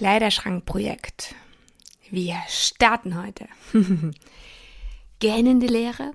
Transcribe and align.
Kleiderschrankprojekt. 0.00 1.34
Wir 2.08 2.36
starten 2.48 3.22
heute. 3.22 3.46
Gähnende 5.18 5.66
Leere 5.66 6.12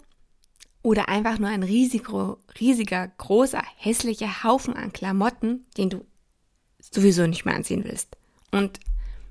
oder 0.81 1.07
einfach 1.07 1.37
nur 1.37 1.49
ein 1.49 1.61
riesiger, 1.61 2.39
riesiger, 2.59 3.07
großer, 3.07 3.61
hässlicher 3.77 4.43
Haufen 4.43 4.75
an 4.75 4.91
Klamotten, 4.91 5.67
den 5.77 5.91
du 5.91 6.03
sowieso 6.79 7.27
nicht 7.27 7.45
mehr 7.45 7.53
anziehen 7.53 7.83
willst. 7.83 8.17
Und 8.49 8.79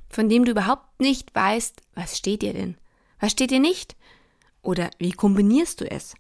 von 0.09 0.29
dem 0.29 0.45
du 0.45 0.53
überhaupt 0.53 1.01
nicht 1.01 1.35
weißt, 1.35 1.83
was 1.97 2.17
steht 2.17 2.43
dir 2.43 2.53
denn? 2.53 2.77
Was 3.19 3.33
steht 3.33 3.51
dir 3.51 3.59
nicht? 3.59 3.97
Oder 4.63 4.89
wie 5.01 5.11
kombinierst 5.11 5.81
du 5.81 5.91
es? 5.91 6.15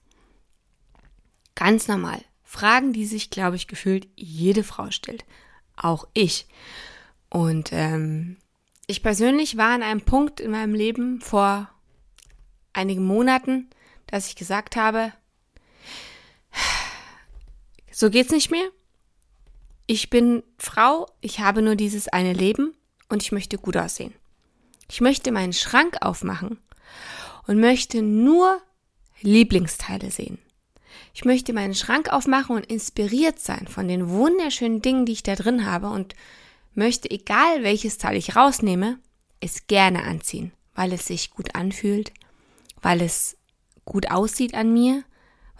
Ganz 1.54 1.86
normal. 1.86 2.20
Fragen, 2.42 2.92
die 2.92 3.06
sich, 3.06 3.30
glaube 3.30 3.54
ich, 3.54 3.68
gefühlt 3.68 4.08
jede 4.16 4.64
Frau 4.64 4.90
stellt. 4.90 5.24
Auch 5.76 6.08
ich. 6.14 6.48
Und 7.34 7.70
ähm, 7.72 8.36
ich 8.86 9.02
persönlich 9.02 9.56
war 9.56 9.70
an 9.70 9.82
einem 9.82 10.02
Punkt 10.02 10.38
in 10.38 10.52
meinem 10.52 10.72
Leben 10.72 11.20
vor 11.20 11.68
einigen 12.72 13.04
Monaten, 13.04 13.68
dass 14.06 14.28
ich 14.28 14.36
gesagt 14.36 14.76
habe, 14.76 15.12
so 17.90 18.08
geht's 18.08 18.30
nicht 18.30 18.52
mehr. 18.52 18.68
Ich 19.86 20.10
bin 20.10 20.44
Frau, 20.58 21.08
ich 21.22 21.40
habe 21.40 21.60
nur 21.60 21.74
dieses 21.74 22.06
eine 22.06 22.32
Leben 22.32 22.72
und 23.08 23.24
ich 23.24 23.32
möchte 23.32 23.58
gut 23.58 23.76
aussehen. 23.76 24.14
Ich 24.88 25.00
möchte 25.00 25.32
meinen 25.32 25.52
Schrank 25.52 25.96
aufmachen 26.02 26.60
und 27.48 27.58
möchte 27.58 28.00
nur 28.00 28.62
Lieblingsteile 29.22 30.12
sehen. 30.12 30.38
Ich 31.14 31.24
möchte 31.24 31.52
meinen 31.52 31.74
Schrank 31.74 32.12
aufmachen 32.12 32.54
und 32.54 32.66
inspiriert 32.66 33.40
sein 33.40 33.66
von 33.66 33.88
den 33.88 34.08
wunderschönen 34.08 34.82
Dingen, 34.82 35.04
die 35.04 35.14
ich 35.14 35.24
da 35.24 35.34
drin 35.34 35.66
habe 35.66 35.88
und 35.88 36.14
möchte, 36.76 37.10
egal 37.10 37.62
welches 37.62 37.98
Teil 37.98 38.16
ich 38.16 38.36
rausnehme, 38.36 38.98
es 39.40 39.66
gerne 39.66 40.04
anziehen, 40.04 40.52
weil 40.74 40.92
es 40.92 41.06
sich 41.06 41.30
gut 41.30 41.54
anfühlt, 41.54 42.12
weil 42.82 43.00
es 43.00 43.36
gut 43.84 44.10
aussieht 44.10 44.54
an 44.54 44.72
mir, 44.72 45.04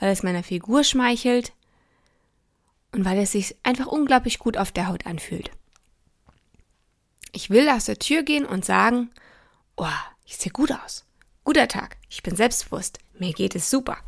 weil 0.01 0.11
es 0.11 0.23
meiner 0.23 0.43
Figur 0.43 0.84
schmeichelt 0.84 1.53
und 2.93 3.05
weil 3.05 3.19
es 3.19 3.33
sich 3.33 3.56
einfach 3.62 3.87
unglaublich 3.87 4.39
gut 4.39 4.56
auf 4.56 4.73
der 4.73 4.89
Haut 4.89 5.06
anfühlt. 5.06 5.51
Ich 7.33 7.51
will 7.51 7.69
aus 7.69 7.87
der 7.87 7.99
Tür 7.99 8.23
gehen 8.23 8.47
und 8.47 8.65
sagen, 8.65 9.11
oh, 9.77 9.87
ich 10.25 10.37
sehe 10.37 10.53
gut 10.53 10.73
aus. 10.73 11.05
Guter 11.43 11.69
Tag, 11.69 11.99
ich 12.09 12.23
bin 12.23 12.37
selbstbewusst, 12.37 12.99
mir 13.19 13.33
geht 13.33 13.55
es 13.55 13.71
super. 13.71 13.99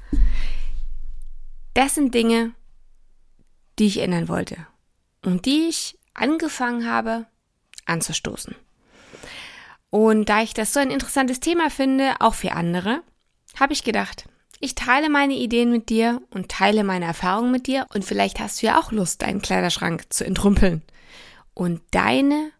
Das 1.74 1.94
sind 1.94 2.14
Dinge, 2.14 2.54
die 3.78 3.86
ich 3.86 3.98
ändern 3.98 4.28
wollte 4.28 4.66
und 5.22 5.44
die 5.44 5.68
ich 5.68 5.98
angefangen 6.16 6.88
habe 6.88 7.26
anzustoßen. 7.86 8.54
Und 9.90 10.28
da 10.28 10.42
ich 10.42 10.54
das 10.54 10.72
so 10.72 10.80
ein 10.80 10.90
interessantes 10.90 11.40
Thema 11.40 11.70
finde, 11.70 12.14
auch 12.20 12.34
für 12.34 12.52
andere, 12.52 13.02
habe 13.58 13.72
ich 13.72 13.84
gedacht, 13.84 14.28
ich 14.58 14.74
teile 14.74 15.08
meine 15.08 15.34
Ideen 15.34 15.70
mit 15.70 15.88
dir 15.90 16.22
und 16.30 16.50
teile 16.50 16.82
meine 16.82 17.04
Erfahrungen 17.04 17.50
mit 17.52 17.66
dir 17.66 17.86
und 17.94 18.04
vielleicht 18.04 18.40
hast 18.40 18.60
du 18.60 18.66
ja 18.66 18.80
auch 18.80 18.90
Lust, 18.90 19.22
deinen 19.22 19.42
Kleiderschrank 19.42 20.04
zu 20.10 20.24
entrümpeln 20.24 20.82
und 21.54 21.82
deine 21.90 22.50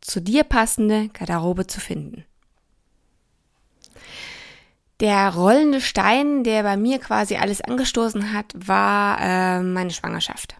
zu 0.00 0.20
dir 0.20 0.44
passende 0.44 1.08
Garderobe 1.08 1.66
zu 1.66 1.80
finden. 1.80 2.24
Der 5.00 5.34
rollende 5.34 5.80
Stein, 5.80 6.42
der 6.42 6.62
bei 6.62 6.76
mir 6.76 6.98
quasi 6.98 7.36
alles 7.36 7.60
angestoßen 7.60 8.32
hat, 8.32 8.52
war 8.54 9.20
äh, 9.20 9.60
meine 9.60 9.90
Schwangerschaft 9.90 10.56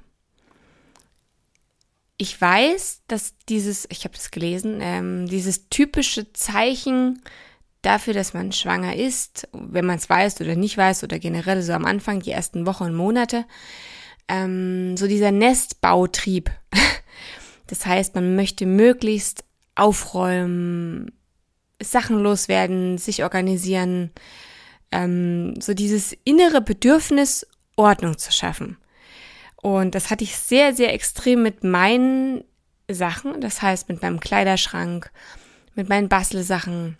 ich 2.18 2.40
weiß, 2.40 3.02
dass 3.08 3.34
dieses, 3.48 3.86
ich 3.90 4.04
habe 4.04 4.14
das 4.14 4.30
gelesen, 4.30 4.78
ähm, 4.80 5.26
dieses 5.26 5.68
typische 5.68 6.32
Zeichen 6.32 7.22
dafür, 7.82 8.14
dass 8.14 8.34
man 8.34 8.52
schwanger 8.52 8.96
ist, 8.96 9.48
wenn 9.52 9.86
man 9.86 9.96
es 9.96 10.08
weiß 10.08 10.40
oder 10.40 10.56
nicht 10.56 10.76
weiß 10.76 11.04
oder 11.04 11.18
generell 11.18 11.62
so 11.62 11.72
am 11.72 11.84
Anfang, 11.84 12.20
die 12.20 12.30
ersten 12.30 12.66
Wochen 12.66 12.84
und 12.84 12.94
Monate, 12.94 13.44
ähm, 14.28 14.96
so 14.96 15.06
dieser 15.06 15.32
Nestbautrieb. 15.32 16.50
Das 17.68 17.84
heißt, 17.84 18.14
man 18.14 18.36
möchte 18.36 18.64
möglichst 18.64 19.42
aufräumen, 19.74 21.10
Sachen 21.82 22.20
loswerden, 22.20 22.96
sich 22.96 23.24
organisieren, 23.24 24.12
ähm, 24.92 25.60
so 25.60 25.74
dieses 25.74 26.16
innere 26.22 26.60
Bedürfnis, 26.60 27.44
Ordnung 27.74 28.18
zu 28.18 28.30
schaffen. 28.30 28.76
Und 29.62 29.94
das 29.94 30.10
hatte 30.10 30.24
ich 30.24 30.36
sehr, 30.36 30.74
sehr 30.74 30.92
extrem 30.92 31.42
mit 31.42 31.64
meinen 31.64 32.44
Sachen, 32.88 33.40
das 33.40 33.62
heißt 33.62 33.88
mit 33.88 34.02
meinem 34.02 34.20
Kleiderschrank, 34.20 35.10
mit 35.74 35.88
meinen 35.88 36.08
Bastelsachen, 36.08 36.96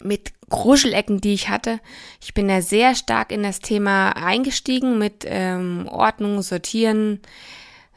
mit 0.00 0.32
Gruschelecken, 0.48 1.20
die 1.20 1.34
ich 1.34 1.48
hatte. 1.48 1.80
Ich 2.20 2.34
bin 2.34 2.48
da 2.48 2.62
sehr 2.62 2.94
stark 2.94 3.32
in 3.32 3.42
das 3.42 3.60
Thema 3.60 4.10
eingestiegen 4.10 4.98
mit 4.98 5.24
ähm, 5.26 5.88
Ordnung, 5.90 6.42
Sortieren. 6.42 7.20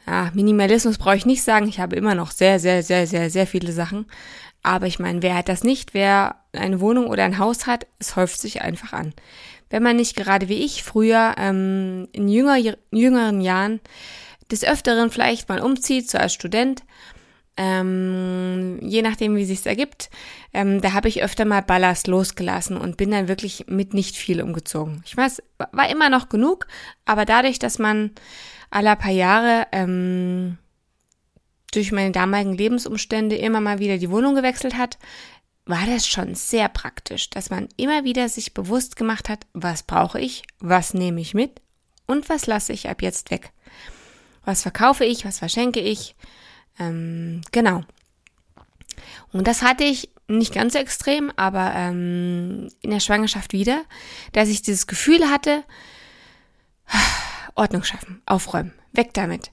Ja, 0.06 0.30
Minimalismus 0.34 0.98
brauche 0.98 1.16
ich 1.16 1.26
nicht 1.26 1.42
sagen. 1.42 1.68
Ich 1.68 1.78
habe 1.78 1.96
immer 1.96 2.14
noch 2.14 2.32
sehr, 2.32 2.58
sehr, 2.58 2.82
sehr, 2.82 3.06
sehr, 3.06 3.30
sehr 3.30 3.46
viele 3.46 3.72
Sachen. 3.72 4.06
Aber 4.64 4.86
ich 4.86 4.98
meine, 4.98 5.22
wer 5.22 5.36
hat 5.36 5.48
das 5.48 5.64
nicht? 5.64 5.94
Wer 5.94 6.36
eine 6.52 6.80
Wohnung 6.80 7.06
oder 7.06 7.24
ein 7.24 7.38
Haus 7.38 7.66
hat, 7.66 7.86
es 7.98 8.16
häuft 8.16 8.40
sich 8.40 8.62
einfach 8.62 8.92
an 8.92 9.14
wenn 9.72 9.82
man 9.82 9.96
nicht 9.96 10.14
gerade 10.16 10.48
wie 10.48 10.64
ich 10.64 10.84
früher 10.84 11.34
ähm, 11.38 12.06
in 12.12 12.28
jünger, 12.28 12.58
jüngeren 12.90 13.40
Jahren 13.40 13.80
des 14.50 14.64
Öfteren 14.64 15.10
vielleicht 15.10 15.48
mal 15.48 15.60
umzieht, 15.60 16.10
so 16.10 16.18
als 16.18 16.34
Student, 16.34 16.82
ähm, 17.56 18.78
je 18.82 19.00
nachdem, 19.00 19.34
wie 19.34 19.46
sich's 19.46 19.64
ergibt, 19.64 20.10
ähm, 20.52 20.82
da 20.82 20.92
habe 20.92 21.08
ich 21.08 21.22
öfter 21.22 21.46
mal 21.46 21.62
Ballast 21.62 22.06
losgelassen 22.06 22.76
und 22.76 22.98
bin 22.98 23.10
dann 23.10 23.28
wirklich 23.28 23.64
mit 23.68 23.94
nicht 23.94 24.14
viel 24.16 24.42
umgezogen. 24.42 25.02
Ich 25.06 25.16
weiß, 25.16 25.42
war 25.58 25.90
immer 25.90 26.10
noch 26.10 26.28
genug, 26.28 26.66
aber 27.06 27.24
dadurch, 27.24 27.58
dass 27.58 27.78
man 27.78 28.10
alle 28.70 28.94
paar 28.96 29.10
Jahre 29.10 29.66
ähm, 29.72 30.58
durch 31.72 31.92
meine 31.92 32.12
damaligen 32.12 32.54
Lebensumstände 32.54 33.36
immer 33.36 33.62
mal 33.62 33.78
wieder 33.78 33.96
die 33.96 34.10
Wohnung 34.10 34.34
gewechselt 34.34 34.76
hat, 34.76 34.98
war 35.64 35.86
das 35.86 36.06
schon 36.06 36.34
sehr 36.34 36.68
praktisch, 36.68 37.30
dass 37.30 37.50
man 37.50 37.68
immer 37.76 38.04
wieder 38.04 38.28
sich 38.28 38.54
bewusst 38.54 38.96
gemacht 38.96 39.28
hat, 39.28 39.46
was 39.52 39.84
brauche 39.84 40.20
ich, 40.20 40.42
was 40.58 40.94
nehme 40.94 41.20
ich 41.20 41.34
mit 41.34 41.60
und 42.06 42.28
was 42.28 42.46
lasse 42.46 42.72
ich 42.72 42.88
ab 42.88 43.02
jetzt 43.02 43.30
weg. 43.30 43.52
Was 44.44 44.62
verkaufe 44.62 45.04
ich, 45.04 45.24
was 45.24 45.38
verschenke 45.38 45.80
ich. 45.80 46.16
Ähm, 46.80 47.42
genau. 47.52 47.82
Und 49.32 49.46
das 49.46 49.62
hatte 49.62 49.84
ich 49.84 50.10
nicht 50.26 50.52
ganz 50.52 50.72
so 50.72 50.78
extrem, 50.80 51.30
aber 51.36 51.72
ähm, 51.74 52.68
in 52.80 52.90
der 52.90 53.00
Schwangerschaft 53.00 53.52
wieder, 53.52 53.84
dass 54.32 54.48
ich 54.48 54.62
dieses 54.62 54.88
Gefühl 54.88 55.30
hatte, 55.30 55.62
Ordnung 57.54 57.84
schaffen, 57.84 58.20
aufräumen, 58.26 58.72
weg 58.92 59.14
damit. 59.14 59.50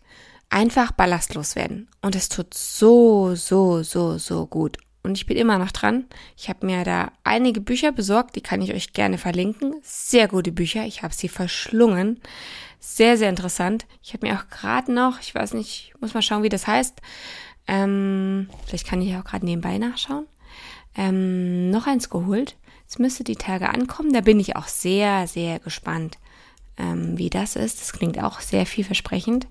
Einfach 0.49 0.91
ballastlos 0.91 1.55
werden. 1.55 1.87
Und 2.01 2.15
es 2.15 2.29
tut 2.29 2.55
so, 2.55 3.35
so, 3.35 3.83
so, 3.83 4.17
so 4.17 4.47
gut 4.47 4.77
und 5.03 5.17
ich 5.17 5.25
bin 5.25 5.37
immer 5.37 5.57
noch 5.57 5.71
dran. 5.71 6.05
Ich 6.37 6.49
habe 6.49 6.65
mir 6.65 6.83
da 6.83 7.11
einige 7.23 7.61
Bücher 7.61 7.91
besorgt, 7.91 8.35
die 8.35 8.41
kann 8.41 8.61
ich 8.61 8.73
euch 8.73 8.93
gerne 8.93 9.17
verlinken. 9.17 9.75
Sehr 9.81 10.27
gute 10.27 10.51
Bücher, 10.51 10.85
ich 10.85 11.03
habe 11.03 11.13
sie 11.13 11.29
verschlungen. 11.29 12.19
Sehr, 12.79 13.17
sehr 13.17 13.29
interessant. 13.29 13.85
Ich 14.01 14.13
habe 14.13 14.27
mir 14.27 14.35
auch 14.35 14.49
gerade 14.49 14.91
noch, 14.91 15.19
ich 15.21 15.33
weiß 15.33 15.53
nicht, 15.53 15.93
muss 15.99 16.13
mal 16.13 16.21
schauen, 16.21 16.43
wie 16.43 16.49
das 16.49 16.67
heißt. 16.67 17.01
Ähm, 17.67 18.49
vielleicht 18.65 18.87
kann 18.87 19.01
ich 19.01 19.15
auch 19.15 19.23
gerade 19.23 19.45
nebenbei 19.45 19.77
nachschauen. 19.77 20.25
Ähm, 20.95 21.69
noch 21.69 21.87
eins 21.87 22.09
geholt. 22.09 22.57
Es 22.87 22.99
müsste 22.99 23.23
die 23.23 23.35
Tage 23.35 23.69
ankommen. 23.69 24.11
Da 24.11 24.21
bin 24.21 24.39
ich 24.39 24.55
auch 24.55 24.67
sehr, 24.67 25.27
sehr 25.27 25.59
gespannt, 25.59 26.17
ähm, 26.77 27.17
wie 27.17 27.29
das 27.29 27.55
ist. 27.55 27.79
Das 27.79 27.93
klingt 27.93 28.21
auch 28.21 28.39
sehr 28.39 28.65
vielversprechend. 28.65 29.47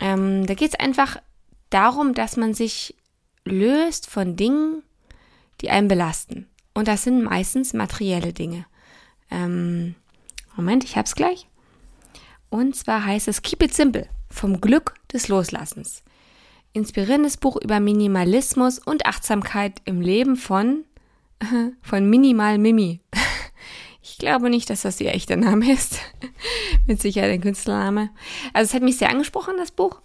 Ähm, 0.00 0.46
da 0.46 0.54
geht 0.54 0.70
es 0.70 0.80
einfach 0.80 1.18
darum, 1.70 2.14
dass 2.14 2.36
man 2.36 2.54
sich 2.54 2.94
löst 3.46 4.08
von 4.08 4.36
Dingen, 4.36 4.82
die 5.60 5.70
einen 5.70 5.88
belasten. 5.88 6.46
Und 6.74 6.88
das 6.88 7.04
sind 7.04 7.22
meistens 7.22 7.72
materielle 7.72 8.32
Dinge. 8.32 8.66
Ähm, 9.30 9.94
Moment, 10.56 10.84
ich 10.84 10.96
hab's 10.96 11.14
gleich. 11.14 11.48
Und 12.50 12.76
zwar 12.76 13.04
heißt 13.04 13.28
es 13.28 13.42
Keep 13.42 13.62
It 13.62 13.74
Simple 13.74 14.08
vom 14.30 14.60
Glück 14.60 14.94
des 15.12 15.28
Loslassens. 15.28 16.02
Inspirierendes 16.72 17.38
Buch 17.38 17.56
über 17.56 17.80
Minimalismus 17.80 18.78
und 18.78 19.06
Achtsamkeit 19.06 19.80
im 19.86 20.00
Leben 20.00 20.36
von, 20.36 20.84
von 21.82 22.08
Minimal 22.08 22.58
Mimi. 22.58 23.00
Ich 24.08 24.18
glaube 24.18 24.50
nicht, 24.50 24.70
dass 24.70 24.82
das 24.82 25.00
ihr 25.00 25.12
echter 25.12 25.34
Name 25.34 25.72
ist. 25.72 25.98
Mit 26.86 27.02
Sicherheit 27.02 27.32
ein 27.32 27.40
Künstlername. 27.40 28.10
Also 28.52 28.70
es 28.70 28.74
hat 28.74 28.82
mich 28.82 28.98
sehr 28.98 29.10
angesprochen, 29.10 29.54
das 29.58 29.72
Buch. 29.72 30.00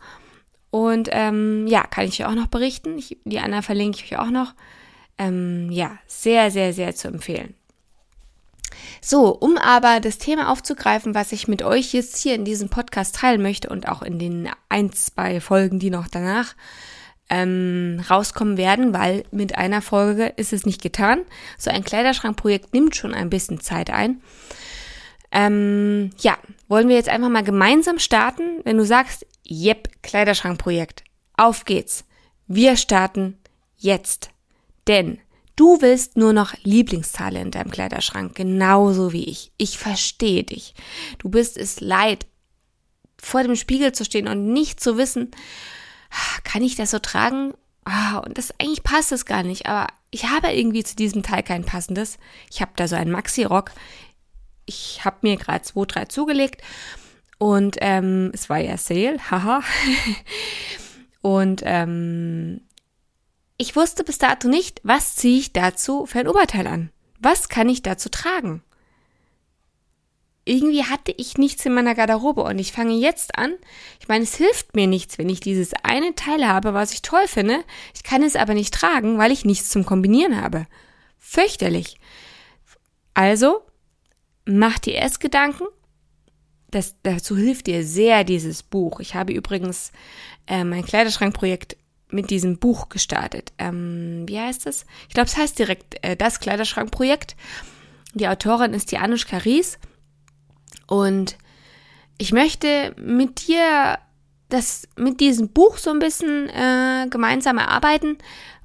Und 0.72 1.10
ähm, 1.12 1.68
ja, 1.68 1.84
kann 1.84 2.06
ich 2.06 2.22
euch 2.22 2.26
auch 2.26 2.36
noch 2.36 2.48
berichten. 2.48 2.98
Ich, 2.98 3.18
die 3.26 3.40
Anna 3.40 3.62
verlinke 3.62 4.00
ich 4.04 4.14
euch 4.14 4.20
auch 4.20 4.32
noch. 4.32 4.54
Ähm, 5.18 5.70
ja, 5.70 5.98
sehr, 6.08 6.50
sehr, 6.50 6.74
sehr 6.74 6.96
zu 6.96 7.10
empfehlen. 7.10 7.54
So, 9.02 9.36
um 9.36 9.58
aber 9.58 10.00
das 10.00 10.18
Thema 10.18 10.52
aufzugreifen, 10.52 11.14
was 11.14 11.32
ich 11.32 11.48
mit 11.48 11.62
euch 11.62 11.94
jetzt 11.94 12.18
hier 12.18 12.36
in 12.36 12.46
diesem 12.46 12.70
Podcast 12.70 13.16
teilen 13.16 13.42
möchte 13.42 13.70
und 13.70 13.88
auch 13.90 14.02
in 14.02 14.18
den 14.18 14.50
ein, 14.70 14.94
zwei 14.94 15.42
Folgen, 15.42 15.80
die 15.80 15.90
noch 15.90 16.08
danach 16.08 16.56
ähm, 17.30 18.04
rauskommen 18.10 18.58
werden, 18.58 18.94
weil 18.94 19.24
mit 19.32 19.58
einer 19.58 19.82
Folge 19.82 20.34
ist 20.36 20.54
es 20.54 20.66
nicht 20.66 20.82
getan. 20.82 21.22
So 21.58 21.72
ein 21.72 21.84
Kleiderschrankprojekt 21.84 22.74
nimmt 22.74 22.96
schon 22.96 23.14
ein 23.14 23.30
bisschen 23.30 23.60
Zeit 23.60 23.90
ein. 23.90 24.22
Ähm, 25.32 26.12
ja, 26.20 26.38
wollen 26.68 26.90
wir 26.90 26.96
jetzt 26.96 27.10
einfach 27.10 27.30
mal 27.30 27.44
gemeinsam 27.44 28.00
starten? 28.00 28.62
Wenn 28.64 28.78
du 28.78 28.86
sagst, 28.86 29.26
Jep, 29.44 29.90
Kleiderschrankprojekt. 30.02 31.04
Auf 31.36 31.66
geht's. 31.66 32.06
Wir 32.48 32.76
starten 32.78 33.38
jetzt. 33.78 34.30
Denn 34.88 35.20
du 35.56 35.82
willst 35.82 36.18
nur 36.18 36.34
noch 36.34 36.54
Lieblingsteile 36.64 37.40
in 37.42 37.52
deinem 37.52 37.72
Kleiderschrank, 37.72 38.36
genauso 38.36 39.14
wie 39.14 39.26
ich. 39.26 39.52
Ich 39.58 39.78
verstehe 39.78 40.44
dich. 40.44 40.74
Du 41.18 41.30
bist 41.30 41.58
es 41.58 41.82
leid, 41.82 42.28
vor 43.22 43.44
dem 43.44 43.56
Spiegel 43.56 43.92
zu 43.92 44.04
stehen 44.06 44.28
und 44.28 44.52
nicht 44.52 44.80
zu 44.80 44.98
wissen, 44.98 45.32
ah, 46.10 46.40
kann 46.44 46.64
ich 46.64 46.76
das 46.76 46.92
so 46.92 47.00
tragen? 47.00 47.54
Ah, 47.84 48.18
und 48.20 48.38
das 48.38 48.52
eigentlich 48.60 48.84
passt 48.84 49.12
es 49.12 49.26
gar 49.26 49.44
nicht, 49.44 49.66
aber 49.66 49.88
ich 50.12 50.30
habe 50.30 50.52
irgendwie 50.52 50.84
zu 50.84 50.96
diesem 50.96 51.24
Teil 51.24 51.44
kein 51.44 51.66
passendes. 51.66 52.18
Ich 52.50 52.62
habe 52.62 52.72
da 52.76 52.88
so 52.88 52.96
einen 52.96 53.12
Maxi-Rock. 53.12 53.72
Ich 54.66 55.04
habe 55.04 55.18
mir 55.22 55.38
gerade 55.38 55.64
zwei, 55.64 55.86
drei 55.86 56.06
zugelegt 56.06 56.62
und 57.38 57.78
ähm, 57.82 58.32
es 58.34 58.50
war 58.50 58.60
ja 58.60 58.78
Sale, 58.78 59.18
haha. 59.32 59.62
Und 61.22 61.62
ähm, 61.66 62.62
ich 63.58 63.76
wusste 63.76 64.04
bis 64.04 64.18
dato 64.18 64.48
nicht, 64.48 64.82
was 64.84 65.16
ziehe 65.16 65.40
ich 65.40 65.54
dazu 65.54 66.06
für 66.06 66.20
ein 66.20 66.28
Oberteil 66.28 66.68
an? 66.68 66.90
Was 67.20 67.48
kann 67.48 67.70
ich 67.70 67.84
dazu 67.84 68.10
tragen? 68.10 68.64
Irgendwie 70.44 70.84
hatte 70.84 71.14
ich 71.16 71.38
nichts 71.38 71.64
in 71.68 71.74
meiner 71.74 71.94
Garderobe 71.94 72.42
und 72.42 72.58
ich 72.58 72.72
fange 72.72 72.96
jetzt 72.96 73.38
an. 73.38 73.54
Ich 74.00 74.08
meine, 74.08 74.24
es 74.24 74.36
hilft 74.36 74.76
mir 74.76 74.88
nichts, 74.88 75.20
wenn 75.20 75.30
ich 75.30 75.40
dieses 75.40 75.74
eine 75.84 76.16
Teil 76.16 76.48
habe, 76.48 76.74
was 76.74 76.94
ich 76.94 77.04
toll 77.04 77.28
finde. 77.28 77.64
Ich 77.94 78.02
kann 78.02 78.24
es 78.24 78.36
aber 78.36 78.56
nicht 78.56 78.74
tragen, 78.74 79.20
weil 79.20 79.32
ich 79.32 79.46
nichts 79.46 79.70
zum 79.70 79.86
Kombinieren 79.86 80.42
habe. 80.42 80.66
Fürchterlich. 81.20 81.98
Also, 83.14 83.62
mach 84.46 84.80
dir 84.80 84.94
erst 84.96 85.20
Gedanken, 85.20 85.66
das, 86.72 86.96
dazu 87.04 87.36
hilft 87.36 87.68
dir 87.68 87.86
sehr 87.86 88.24
dieses 88.24 88.64
Buch. 88.64 89.00
Ich 89.00 89.14
habe 89.14 89.34
übrigens 89.34 89.92
äh, 90.48 90.64
mein 90.64 90.86
Kleiderschrankprojekt 90.86 91.78
mit 92.10 92.30
diesem 92.30 92.58
Buch 92.58 92.90
gestartet. 92.90 93.54
Ähm, 93.58 94.24
wie 94.28 94.40
heißt 94.40 94.68
es? 94.68 94.86
Ich 95.08 95.14
glaube, 95.14 95.28
es 95.28 95.38
heißt 95.38 95.60
direkt 95.60 96.04
äh, 96.04 96.16
das 96.16 96.40
Kleiderschrankprojekt. 96.40 97.36
Die 98.14 98.28
Autorin 98.28 98.74
ist 98.74 98.92
die 98.92 98.98
Anushka 98.98 99.38
Ries. 99.38 99.80
Und 100.88 101.38
ich 102.18 102.32
möchte 102.32 102.94
mit 102.98 103.48
dir 103.48 103.98
das 104.50 104.88
mit 104.98 105.22
diesem 105.22 105.50
Buch 105.50 105.78
so 105.78 105.90
ein 105.90 106.00
bisschen 106.00 106.50
äh, 106.50 107.08
gemeinsam 107.10 107.58
erarbeiten, 107.58 108.18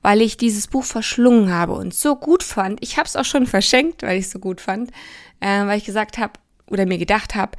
weil 0.02 0.20
ich 0.20 0.37
dieses 0.37 0.67
Buch 0.67 0.84
verschlungen 0.84 1.52
habe 1.52 1.73
und 1.73 1.94
so 1.94 2.17
gut 2.17 2.43
fand. 2.43 2.82
Ich 2.82 2.96
habe 2.96 3.06
es 3.06 3.17
auch 3.17 3.25
schon 3.25 3.46
verschenkt, 3.46 4.02
weil 4.02 4.19
ich 4.19 4.26
es 4.26 4.32
so 4.32 4.40
gut 4.40 4.61
fand, 4.61 4.90
äh, 5.40 5.66
weil 5.66 5.78
ich 5.78 5.84
gesagt 5.84 6.18
habe 6.18 6.34
oder 6.68 6.86
mir 6.86 6.98
gedacht 6.98 7.34
habe, 7.34 7.56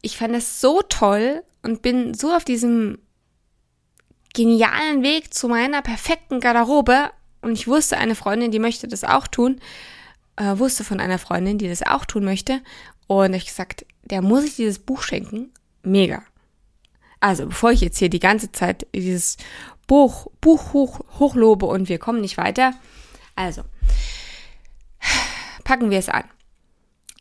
ich 0.00 0.16
fand 0.16 0.34
es 0.34 0.60
so 0.60 0.82
toll 0.82 1.42
und 1.62 1.82
bin 1.82 2.14
so 2.14 2.32
auf 2.32 2.44
diesem 2.44 2.98
genialen 4.34 5.02
Weg 5.02 5.32
zu 5.34 5.48
meiner 5.48 5.82
perfekten 5.82 6.40
Garderobe 6.40 7.10
und 7.42 7.52
ich 7.52 7.68
wusste, 7.68 7.98
eine 7.98 8.14
Freundin, 8.14 8.50
die 8.50 8.58
möchte 8.58 8.88
das 8.88 9.04
auch 9.04 9.26
tun, 9.26 9.60
äh, 10.36 10.58
wusste 10.58 10.84
von 10.84 11.00
einer 11.00 11.18
Freundin, 11.18 11.58
die 11.58 11.68
das 11.68 11.82
auch 11.82 12.04
tun 12.04 12.24
möchte 12.24 12.60
und 13.06 13.34
ich 13.34 13.46
gesagt, 13.46 13.84
der 14.04 14.22
muss 14.22 14.44
ich 14.44 14.56
dieses 14.56 14.78
Buch 14.78 15.02
schenken. 15.02 15.50
Mega. 15.82 16.22
Also, 17.20 17.46
bevor 17.46 17.70
ich 17.70 17.80
jetzt 17.80 17.98
hier 17.98 18.08
die 18.08 18.18
ganze 18.18 18.50
Zeit 18.52 18.86
dieses 18.94 19.36
Buch, 19.86 20.26
Buch 20.40 20.72
hoch, 20.72 21.00
hochlobe 21.18 21.66
und 21.66 21.88
wir 21.88 21.98
kommen 21.98 22.20
nicht 22.20 22.36
weiter, 22.36 22.74
also, 23.36 23.62
packen 25.64 25.90
wir 25.90 25.98
es 25.98 26.08
an. 26.08 26.24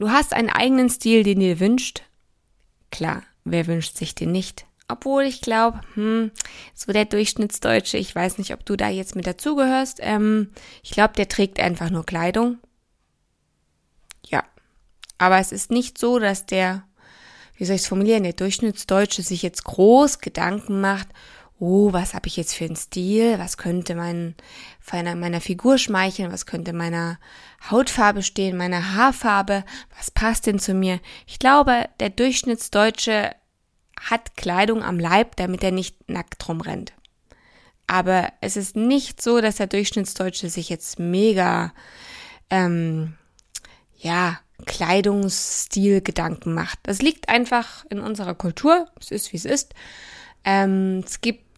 Du 0.02 0.10
hast 0.10 0.34
einen 0.34 0.50
eigenen 0.50 0.90
Stil, 0.90 1.22
den 1.22 1.40
dir 1.40 1.60
wünscht, 1.60 2.02
Klar, 2.90 3.22
wer 3.44 3.68
wünscht 3.68 3.98
sich 3.98 4.16
den 4.16 4.32
nicht? 4.32 4.66
Obwohl 4.88 5.26
ich 5.26 5.42
glaube, 5.42 5.80
hm, 5.94 6.32
so 6.74 6.92
der 6.92 7.06
Durchschnittsdeutsche, 7.06 7.98
ich 7.98 8.16
weiß 8.16 8.40
nicht, 8.40 8.52
ob 8.52 8.66
du 8.66 8.76
da 8.76 8.90
jetzt 8.90 9.16
mit 9.16 9.28
dazugehörst, 9.28 10.00
ähm, 10.02 10.50
ich 10.82 10.90
glaube, 10.90 11.14
der 11.14 11.30
trägt 11.30 11.60
einfach 11.60 11.92
nur 11.92 12.04
Kleidung. 12.04 12.58
Ja. 14.26 14.44
Aber 15.20 15.38
es 15.38 15.52
ist 15.52 15.70
nicht 15.70 16.00
so, 16.00 16.18
dass 16.18 16.48
der, 16.48 16.84
wie 17.56 17.66
soll 17.66 17.76
ich 17.76 17.84
es 17.84 17.88
formulieren, 17.88 18.24
der 18.24 18.34
Durchschnittsdeutsche 18.34 19.22
sich 19.22 19.44
jetzt 19.44 19.64
groß 19.66 20.18
Gedanken 20.18 20.82
macht, 20.82 21.10
oh, 21.62 21.94
was 21.94 22.16
habe 22.16 22.28
ich 22.28 22.38
jetzt 22.38 22.56
für 22.56 22.66
einen 22.66 22.76
Stil, 22.76 23.38
was 23.38 23.56
könnte 23.56 23.94
mein, 23.94 24.34
meiner 24.92 25.42
Figur 25.42 25.78
schmeicheln, 25.78 26.32
was 26.32 26.48
könnte 26.48 26.74
meiner 26.74 27.20
Hautfarbe 27.70 28.24
stehen, 28.24 28.58
meiner 28.58 28.96
Haarfarbe, 28.96 29.64
was 29.96 30.10
passt 30.10 30.48
denn 30.48 30.58
zu 30.58 30.74
mir. 30.74 31.00
Ich 31.28 31.38
glaube, 31.38 31.88
der 32.00 32.10
Durchschnittsdeutsche 32.10 33.36
hat 34.00 34.36
Kleidung 34.36 34.84
am 34.84 34.98
Leib, 34.98 35.36
damit 35.36 35.64
er 35.64 35.72
nicht 35.72 36.10
nackt 36.10 36.50
rumrennt. 36.50 36.94
Aber 37.86 38.34
es 38.42 38.58
ist 38.58 38.76
nicht 38.76 39.22
so, 39.22 39.40
dass 39.40 39.58
der 39.58 39.68
Durchschnittsdeutsche 39.68 40.50
sich 40.50 40.68
jetzt 40.68 40.98
mega, 40.98 41.74
ähm, 42.50 43.18
ja, 43.98 44.40
Kleidungsstil 44.66 46.02
Gedanken 46.02 46.56
macht. 46.56 46.80
Das 46.84 47.04
liegt 47.04 47.30
einfach 47.30 47.86
in 47.90 48.00
unserer 48.00 48.34
Kultur. 48.34 48.88
Es 49.00 49.12
ist, 49.12 49.32
wie 49.32 49.38
es 49.38 49.46
ist. 49.46 49.76
Ähm, 50.44 51.04
es 51.06 51.22
gibt 51.22 51.51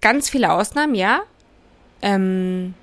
ganz 0.00 0.30
viele 0.30 0.52
Ausnahmen, 0.52 0.94
ja. 0.94 1.22
Ähm, 2.02 2.74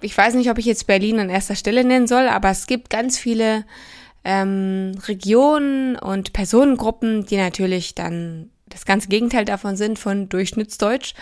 ich 0.00 0.16
weiß 0.16 0.34
nicht, 0.34 0.50
ob 0.50 0.58
ich 0.58 0.66
jetzt 0.66 0.86
Berlin 0.86 1.18
an 1.18 1.30
erster 1.30 1.56
Stelle 1.56 1.84
nennen 1.84 2.06
soll, 2.06 2.28
aber 2.28 2.50
es 2.50 2.66
gibt 2.66 2.90
ganz 2.90 3.18
viele 3.18 3.64
ähm, 4.24 4.92
Regionen 5.06 5.96
und 5.96 6.32
Personengruppen, 6.32 7.26
die 7.26 7.36
natürlich 7.36 7.94
dann 7.94 8.50
das 8.68 8.84
ganze 8.84 9.08
Gegenteil 9.08 9.44
davon 9.44 9.76
sind 9.76 9.98
von 9.98 10.28
Durchschnittsdeutsch 10.28 11.14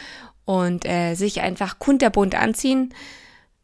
und 0.45 0.87
äh, 0.87 1.15
sich 1.15 1.41
einfach 1.41 1.79
kunterbunt 1.79 2.35
anziehen. 2.35 2.95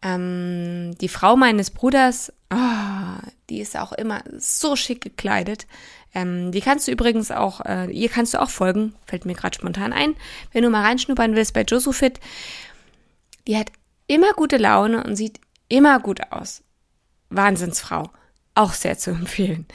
Ähm, 0.02 0.96
die 1.00 1.08
Frau 1.08 1.36
meines 1.36 1.70
Bruders, 1.70 2.32
oh, 2.52 3.26
die 3.48 3.60
ist 3.60 3.78
auch 3.78 3.92
immer 3.92 4.22
so 4.38 4.76
schick 4.76 5.00
gekleidet. 5.00 5.66
Ähm, 6.14 6.52
die 6.52 6.60
kannst 6.60 6.88
du 6.88 6.92
übrigens 6.92 7.30
auch, 7.30 7.64
äh, 7.64 7.90
ihr 7.90 8.08
kannst 8.08 8.34
du 8.34 8.40
auch 8.40 8.50
folgen, 8.50 8.94
fällt 9.06 9.24
mir 9.24 9.34
gerade 9.34 9.54
spontan 9.54 9.92
ein, 9.92 10.14
wenn 10.52 10.62
du 10.62 10.70
mal 10.70 10.82
reinschnuppern 10.82 11.36
willst 11.36 11.54
bei 11.54 11.62
Josufit. 11.62 12.18
Die 13.46 13.56
hat 13.56 13.70
immer 14.06 14.32
gute 14.32 14.56
Laune 14.56 15.04
und 15.04 15.16
sieht 15.16 15.40
immer 15.68 16.00
gut 16.00 16.20
aus. 16.32 16.62
Wahnsinnsfrau. 17.28 18.10
Auch 18.54 18.72
sehr 18.72 18.98
zu 18.98 19.10
empfehlen. 19.10 19.66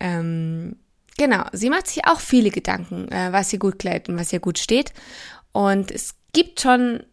Ähm, 0.00 0.76
genau, 1.16 1.44
sie 1.52 1.70
macht 1.70 1.86
sich 1.86 2.06
auch 2.06 2.20
viele 2.20 2.50
Gedanken, 2.50 3.10
äh, 3.10 3.32
was 3.32 3.52
ihr 3.52 3.58
gut 3.58 3.78
kleidet 3.78 4.08
und 4.08 4.18
was 4.18 4.32
ihr 4.32 4.40
gut 4.40 4.58
steht. 4.58 4.92
Und 5.52 5.90
es 5.90 6.16
gibt 6.32 6.60
schon 6.60 7.04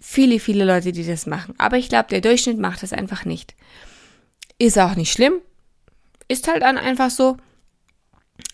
viele, 0.00 0.40
viele 0.40 0.64
Leute, 0.64 0.92
die 0.92 1.06
das 1.06 1.26
machen. 1.26 1.54
Aber 1.58 1.76
ich 1.76 1.88
glaube, 1.88 2.08
der 2.08 2.20
Durchschnitt 2.20 2.58
macht 2.58 2.82
das 2.82 2.92
einfach 2.92 3.24
nicht. 3.24 3.54
Ist 4.58 4.78
auch 4.78 4.94
nicht 4.94 5.12
schlimm. 5.12 5.34
Ist 6.28 6.48
halt 6.48 6.62
dann 6.62 6.78
einfach 6.78 7.10
so. 7.10 7.36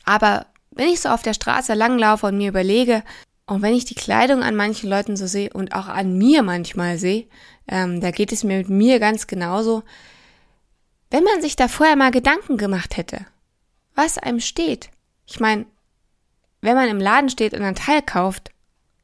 Aber 0.07 0.47
wenn 0.71 0.89
ich 0.89 1.01
so 1.01 1.11
auf 1.11 1.23
der 1.23 1.35
Straße 1.35 1.75
langlaufe 1.75 2.27
und 2.27 2.39
mir 2.39 2.49
überlege, 2.49 3.03
und 3.47 3.63
wenn 3.63 3.75
ich 3.75 3.85
die 3.85 3.95
Kleidung 3.95 4.43
an 4.43 4.57
manchen 4.57 4.91
Leuten 4.91 5.17
so 5.17 5.27
sehe 5.27 5.51
und 5.53 5.73
auch 5.75 5.87
an 5.87 6.19
mir 6.19 6.43
manchmal 6.43 6.99
sehe, 6.99 7.27
ähm, 7.69 8.01
da 8.01 8.11
geht 8.11 8.33
es 8.33 8.43
mir 8.43 8.59
mit 8.59 8.69
mir 8.69 8.99
ganz 8.99 9.27
genauso. 9.27 9.85
Wenn 11.11 11.23
man 11.23 11.41
sich 11.41 11.55
da 11.55 11.69
vorher 11.69 11.95
mal 11.95 12.11
Gedanken 12.11 12.57
gemacht 12.57 12.97
hätte, 12.97 13.25
was 13.95 14.19
einem 14.19 14.41
steht. 14.41 14.91
Ich 15.27 15.39
meine, 15.39 15.67
wenn 16.61 16.75
man 16.75 16.89
im 16.89 17.01
Laden 17.01 17.31
steht 17.31 17.55
und 17.55 17.63
ein 17.63 17.77
Teil 17.77 18.03
kauft, 18.03 18.51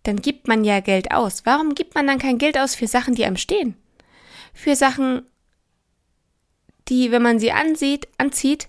dann 0.03 0.17
gibt 0.17 0.49
man 0.49 0.65
ja 0.65 0.81
Geld 0.81 1.13
aus. 1.13 1.47
Warum 1.47 1.75
gibt 1.77 1.95
man 1.95 2.09
dann 2.09 2.19
kein 2.19 2.39
Geld 2.39 2.59
aus 2.59 2.75
für 2.75 2.89
Sachen, 2.89 3.15
die 3.15 3.25
einem 3.25 3.37
stehen? 3.37 3.77
Für 4.53 4.75
Sachen, 4.75 5.23
die, 6.89 7.13
wenn 7.13 7.23
man 7.23 7.39
sie 7.39 7.53
ansieht, 7.53 8.09
anzieht, 8.19 8.69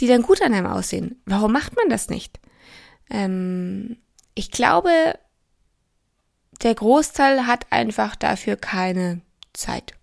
die 0.00 0.06
dann 0.06 0.22
gut 0.22 0.42
an 0.42 0.54
einem 0.54 0.66
aussehen. 0.66 1.20
Warum 1.26 1.52
macht 1.52 1.76
man 1.76 1.88
das 1.88 2.08
nicht? 2.08 2.40
Ähm, 3.10 3.96
ich 4.34 4.50
glaube, 4.50 4.90
der 6.62 6.74
Großteil 6.74 7.46
hat 7.46 7.66
einfach 7.70 8.16
dafür 8.16 8.56
keine 8.56 9.20
Zeit. 9.52 9.94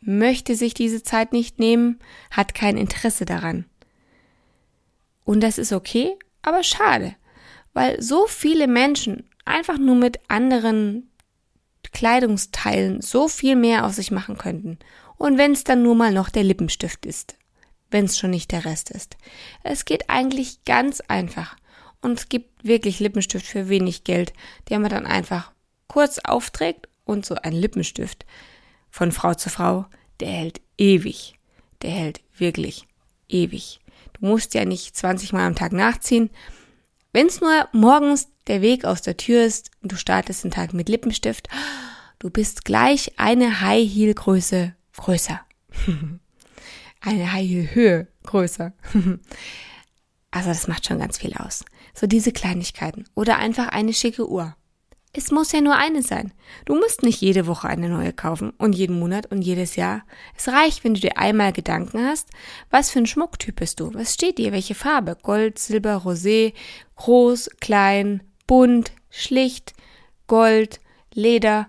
Möchte 0.00 0.54
sich 0.54 0.74
diese 0.74 1.02
Zeit 1.02 1.32
nicht 1.32 1.58
nehmen, 1.58 1.98
hat 2.30 2.54
kein 2.54 2.76
Interesse 2.76 3.24
daran. 3.24 3.66
Und 5.24 5.40
das 5.40 5.58
ist 5.58 5.72
okay, 5.72 6.16
aber 6.42 6.62
schade, 6.62 7.14
weil 7.74 8.00
so 8.02 8.26
viele 8.26 8.66
Menschen 8.66 9.28
einfach 9.44 9.78
nur 9.78 9.96
mit 9.96 10.18
anderen 10.28 11.10
Kleidungsteilen 11.92 13.00
so 13.00 13.28
viel 13.28 13.56
mehr 13.56 13.84
aus 13.84 13.96
sich 13.96 14.10
machen 14.10 14.38
könnten. 14.38 14.78
Und 15.16 15.38
wenn 15.38 15.52
es 15.52 15.64
dann 15.64 15.82
nur 15.82 15.94
mal 15.94 16.12
noch 16.12 16.30
der 16.30 16.44
Lippenstift 16.44 17.04
ist, 17.04 17.36
wenn 17.90 18.04
es 18.04 18.18
schon 18.18 18.30
nicht 18.30 18.52
der 18.52 18.64
Rest 18.64 18.90
ist. 18.90 19.16
Es 19.62 19.84
geht 19.84 20.08
eigentlich 20.08 20.64
ganz 20.64 21.00
einfach. 21.00 21.56
Und 22.00 22.18
es 22.18 22.28
gibt 22.28 22.64
wirklich 22.64 23.00
Lippenstift 23.00 23.46
für 23.46 23.68
wenig 23.68 24.04
Geld, 24.04 24.32
den 24.68 24.82
man 24.82 24.90
dann 24.90 25.06
einfach 25.06 25.52
kurz 25.86 26.18
aufträgt 26.18 26.88
und 27.04 27.26
so 27.26 27.34
ein 27.34 27.52
Lippenstift 27.52 28.24
von 28.90 29.12
Frau 29.12 29.34
zu 29.34 29.50
Frau, 29.50 29.86
der 30.20 30.28
hält 30.28 30.60
ewig. 30.78 31.34
Der 31.82 31.90
hält 31.90 32.20
wirklich 32.36 32.86
ewig. 33.28 33.80
Du 34.14 34.26
musst 34.26 34.54
ja 34.54 34.64
nicht 34.64 34.96
20 34.96 35.32
Mal 35.32 35.46
am 35.46 35.54
Tag 35.54 35.72
nachziehen. 35.72 36.30
Wenn 37.12 37.26
es 37.26 37.40
nur 37.40 37.68
morgens 37.72 38.28
der 38.46 38.62
Weg 38.62 38.84
aus 38.84 39.02
der 39.02 39.16
Tür 39.16 39.44
ist 39.44 39.70
und 39.82 39.92
du 39.92 39.96
startest 39.96 40.44
den 40.44 40.50
Tag 40.50 40.72
mit 40.72 40.88
Lippenstift, 40.88 41.48
du 42.18 42.30
bist 42.30 42.64
gleich 42.64 43.18
eine 43.18 43.60
High 43.60 43.88
Heel 43.90 44.14
Größe 44.14 44.74
größer. 44.96 45.40
eine 47.00 47.74
Höhe 47.74 48.08
größer. 48.24 48.72
also 50.30 50.48
das 50.48 50.68
macht 50.68 50.86
schon 50.86 50.98
ganz 50.98 51.18
viel 51.18 51.34
aus. 51.34 51.64
So 51.94 52.06
diese 52.06 52.32
Kleinigkeiten 52.32 53.04
oder 53.14 53.38
einfach 53.38 53.68
eine 53.68 53.92
schicke 53.92 54.28
Uhr. 54.28 54.54
Es 55.12 55.32
muss 55.32 55.50
ja 55.50 55.60
nur 55.60 55.74
eine 55.74 56.02
sein. 56.02 56.32
Du 56.66 56.76
musst 56.76 57.02
nicht 57.02 57.20
jede 57.20 57.48
Woche 57.48 57.66
eine 57.66 57.88
neue 57.88 58.12
kaufen 58.12 58.50
und 58.58 58.74
jeden 58.74 59.00
Monat 59.00 59.26
und 59.26 59.42
jedes 59.42 59.74
Jahr. 59.74 60.04
Es 60.36 60.46
reicht, 60.46 60.84
wenn 60.84 60.94
du 60.94 61.00
dir 61.00 61.18
einmal 61.18 61.52
Gedanken 61.52 62.06
hast, 62.06 62.28
was 62.70 62.90
für 62.90 63.00
ein 63.00 63.06
Schmucktyp 63.06 63.56
bist 63.56 63.80
du? 63.80 63.92
Was 63.92 64.14
steht 64.14 64.38
dir? 64.38 64.52
Welche 64.52 64.76
Farbe? 64.76 65.16
Gold, 65.20 65.58
Silber, 65.58 65.96
Rosé, 65.96 66.52
groß, 66.94 67.50
klein, 67.60 68.22
bunt, 68.46 68.92
schlicht, 69.10 69.72
Gold, 70.28 70.78
Leder. 71.12 71.68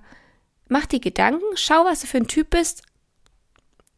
Mach 0.69 0.85
dir 0.85 0.99
Gedanken, 0.99 1.41
schau, 1.55 1.83
was 1.83 2.01
du 2.01 2.07
für 2.07 2.17
ein 2.17 2.27
Typ 2.27 2.51
bist 2.51 2.83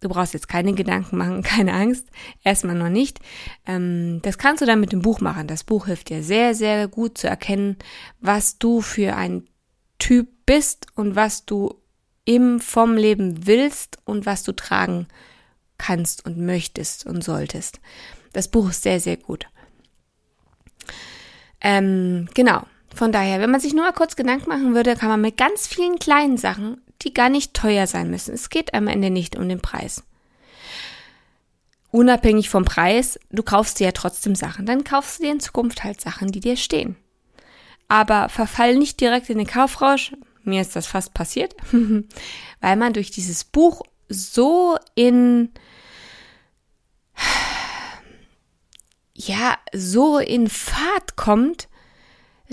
Du 0.03 0.09
brauchst 0.09 0.33
jetzt 0.33 0.49
keine 0.49 0.73
Gedanken 0.73 1.17
machen, 1.17 1.41
keine 1.43 1.73
Angst. 1.73 2.07
Erstmal 2.43 2.75
noch 2.75 2.89
nicht. 2.89 3.19
Ähm, 3.65 4.19
das 4.21 4.37
kannst 4.37 4.61
du 4.61 4.65
dann 4.65 4.79
mit 4.79 4.91
dem 4.91 5.01
Buch 5.01 5.21
machen. 5.21 5.47
Das 5.47 5.63
Buch 5.63 5.85
hilft 5.85 6.09
dir 6.09 6.23
sehr, 6.23 6.53
sehr 6.53 6.87
gut 6.87 7.17
zu 7.17 7.27
erkennen, 7.27 7.77
was 8.19 8.57
du 8.59 8.81
für 8.81 9.15
ein 9.15 9.47
Typ 9.99 10.27
bist 10.45 10.87
und 10.95 11.15
was 11.15 11.45
du 11.45 11.75
im 12.25 12.59
vom 12.59 12.95
Leben 12.95 13.47
willst 13.47 13.97
und 14.05 14.25
was 14.25 14.43
du 14.43 14.51
tragen 14.51 15.07
kannst 15.77 16.25
und 16.25 16.37
möchtest 16.37 17.05
und 17.05 17.23
solltest. 17.23 17.79
Das 18.33 18.47
Buch 18.49 18.69
ist 18.69 18.83
sehr, 18.83 18.99
sehr 18.99 19.17
gut. 19.17 19.47
Ähm, 21.61 22.27
genau. 22.33 22.65
Von 22.93 23.11
daher, 23.11 23.39
wenn 23.39 23.51
man 23.51 23.59
sich 23.59 23.73
nur 23.73 23.85
mal 23.85 23.91
kurz 23.91 24.15
Gedanken 24.15 24.49
machen 24.49 24.75
würde, 24.75 24.95
kann 24.95 25.09
man 25.09 25.21
mit 25.21 25.37
ganz 25.37 25.67
vielen 25.67 25.97
kleinen 25.99 26.37
Sachen 26.37 26.83
die 27.03 27.13
gar 27.13 27.29
nicht 27.29 27.53
teuer 27.53 27.87
sein 27.87 28.09
müssen. 28.09 28.33
Es 28.33 28.49
geht 28.49 28.73
am 28.73 28.87
Ende 28.87 29.09
nicht 29.09 29.35
um 29.35 29.47
den 29.49 29.61
Preis. 29.61 30.03
Unabhängig 31.91 32.49
vom 32.49 32.65
Preis, 32.65 33.19
du 33.29 33.43
kaufst 33.43 33.79
dir 33.79 33.85
ja 33.85 33.91
trotzdem 33.91 34.35
Sachen. 34.35 34.65
Dann 34.65 34.83
kaufst 34.83 35.19
du 35.19 35.23
dir 35.23 35.31
in 35.31 35.39
Zukunft 35.39 35.83
halt 35.83 36.01
Sachen, 36.01 36.31
die 36.31 36.39
dir 36.39 36.57
stehen. 36.57 36.95
Aber 37.87 38.29
verfall 38.29 38.75
nicht 38.75 38.99
direkt 38.99 39.29
in 39.29 39.37
den 39.37 39.47
Kaufrausch. 39.47 40.13
Mir 40.43 40.61
ist 40.61 40.75
das 40.75 40.87
fast 40.87 41.13
passiert, 41.13 41.55
weil 42.61 42.75
man 42.75 42.93
durch 42.93 43.11
dieses 43.11 43.43
Buch 43.43 43.81
so 44.09 44.77
in 44.95 45.51
ja, 49.13 49.57
so 49.73 50.17
in 50.17 50.49
Fahrt 50.49 51.15
kommt, 51.15 51.69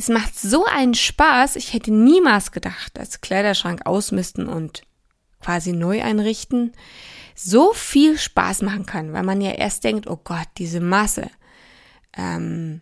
es 0.00 0.08
macht 0.08 0.38
so 0.38 0.64
einen 0.64 0.94
Spaß. 0.94 1.56
Ich 1.56 1.74
hätte 1.74 1.92
niemals 1.92 2.52
gedacht, 2.52 2.96
dass 2.96 3.20
Kleiderschrank 3.20 3.84
ausmisten 3.84 4.48
und 4.48 4.82
quasi 5.42 5.72
neu 5.72 6.02
einrichten 6.02 6.72
so 7.34 7.74
viel 7.74 8.18
Spaß 8.18 8.62
machen 8.62 8.86
kann, 8.86 9.12
weil 9.12 9.24
man 9.24 9.42
ja 9.42 9.52
erst 9.52 9.84
denkt, 9.84 10.08
oh 10.08 10.18
Gott, 10.24 10.48
diese 10.56 10.80
Masse. 10.80 11.30
Ähm, 12.16 12.80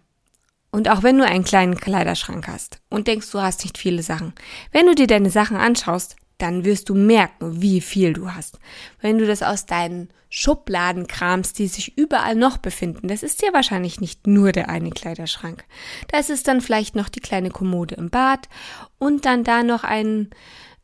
und 0.71 0.89
auch 0.89 1.03
wenn 1.03 1.19
du 1.19 1.25
einen 1.25 1.43
kleinen 1.43 1.77
Kleiderschrank 1.77 2.47
hast 2.47 2.81
und 2.89 3.09
denkst, 3.09 3.31
du 3.33 3.41
hast 3.41 3.65
nicht 3.65 3.79
viele 3.79 4.05
Sachen, 4.05 4.33
wenn 4.71 4.87
du 4.87 4.95
dir 4.95 5.09
deine 5.09 5.31
Sachen 5.31 5.57
anschaust, 5.57 6.15
dann 6.39 6.65
wirst 6.65 6.89
du 6.89 6.95
merken, 6.95 7.61
wie 7.61 7.81
viel 7.81 8.13
du 8.13 8.33
hast. 8.33 8.59
Wenn 9.01 9.19
du 9.19 9.27
das 9.27 9.43
aus 9.43 9.67
deinen 9.67 10.09
Schubladen 10.31 11.07
kramst, 11.07 11.59
die 11.59 11.67
sich 11.67 11.99
überall 11.99 12.37
noch 12.37 12.59
befinden, 12.59 13.09
das 13.09 13.23
ist 13.23 13.43
ja 13.43 13.53
wahrscheinlich 13.53 14.01
nicht 14.01 14.27
nur 14.27 14.53
der 14.53 14.69
eine 14.69 14.91
Kleiderschrank. 14.91 15.65
Das 16.09 16.31
ist 16.31 16.47
dann 16.47 16.61
vielleicht 16.61 16.95
noch 16.95 17.09
die 17.09 17.21
kleine 17.21 17.51
Kommode 17.51 17.97
im 17.97 18.11
Bad 18.11 18.49
und 18.99 19.25
dann 19.25 19.43
da 19.43 19.65
noch 19.65 19.83
ein, 19.85 20.31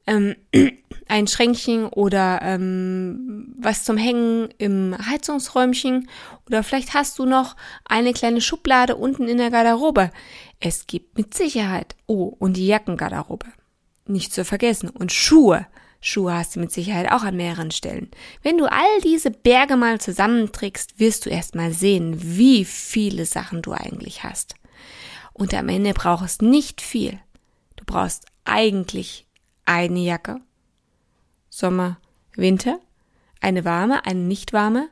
ähm, 0.06 0.34
ein 1.08 1.28
Schränkchen 1.28 1.86
oder 1.86 2.40
ähm, 2.42 3.54
was 3.58 3.84
zum 3.84 3.96
Hängen 3.96 4.48
im 4.58 4.96
Heizungsräumchen 4.98 6.08
oder 6.46 6.64
vielleicht 6.64 6.94
hast 6.94 7.18
du 7.18 7.26
noch 7.26 7.54
eine 7.84 8.12
kleine 8.12 8.40
Schublade 8.40 8.96
unten 8.96 9.28
in 9.28 9.38
der 9.38 9.50
Garderobe. 9.50 10.10
Es 10.58 10.86
gibt 10.86 11.16
mit 11.16 11.34
Sicherheit, 11.34 11.94
oh, 12.06 12.34
und 12.38 12.56
die 12.56 12.66
Jackengarderobe 12.66 13.46
nicht 14.06 14.32
zu 14.32 14.44
vergessen. 14.44 14.90
Und 14.90 15.12
Schuhe. 15.12 15.66
Schuhe 16.00 16.34
hast 16.34 16.54
du 16.54 16.60
mit 16.60 16.70
Sicherheit 16.70 17.10
auch 17.10 17.22
an 17.22 17.36
mehreren 17.36 17.70
Stellen. 17.70 18.10
Wenn 18.42 18.58
du 18.58 18.70
all 18.70 19.00
diese 19.02 19.30
Berge 19.30 19.76
mal 19.76 20.00
zusammenträgst, 20.00 20.98
wirst 20.98 21.24
du 21.24 21.30
erst 21.30 21.54
mal 21.54 21.72
sehen, 21.72 22.16
wie 22.20 22.64
viele 22.64 23.24
Sachen 23.24 23.62
du 23.62 23.72
eigentlich 23.72 24.22
hast. 24.22 24.54
Und 25.32 25.54
am 25.54 25.68
Ende 25.68 25.94
brauchst 25.94 26.42
nicht 26.42 26.82
viel. 26.82 27.18
Du 27.76 27.84
brauchst 27.86 28.26
eigentlich 28.44 29.26
eine 29.64 30.00
Jacke, 30.00 30.40
Sommer, 31.48 31.98
Winter, 32.36 32.78
eine 33.40 33.64
warme, 33.64 34.04
eine 34.04 34.20
nicht 34.20 34.52
warme, 34.52 34.88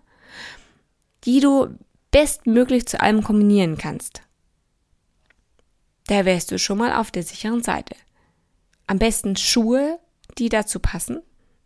die 1.24 1.40
du 1.40 1.76
bestmöglich 2.10 2.86
zu 2.86 3.00
allem 3.00 3.22
kombinieren 3.22 3.76
kannst. 3.76 4.22
Da 6.06 6.24
wärst 6.24 6.50
du 6.50 6.58
schon 6.58 6.78
mal 6.78 6.92
auf 6.92 7.10
der 7.10 7.22
sicheren 7.22 7.62
Seite. 7.62 7.96
Am 8.86 8.98
besten 8.98 9.36
Schuhe, 9.36 9.98
die 10.38 10.48
dazu 10.48 10.80
passen, 10.80 11.20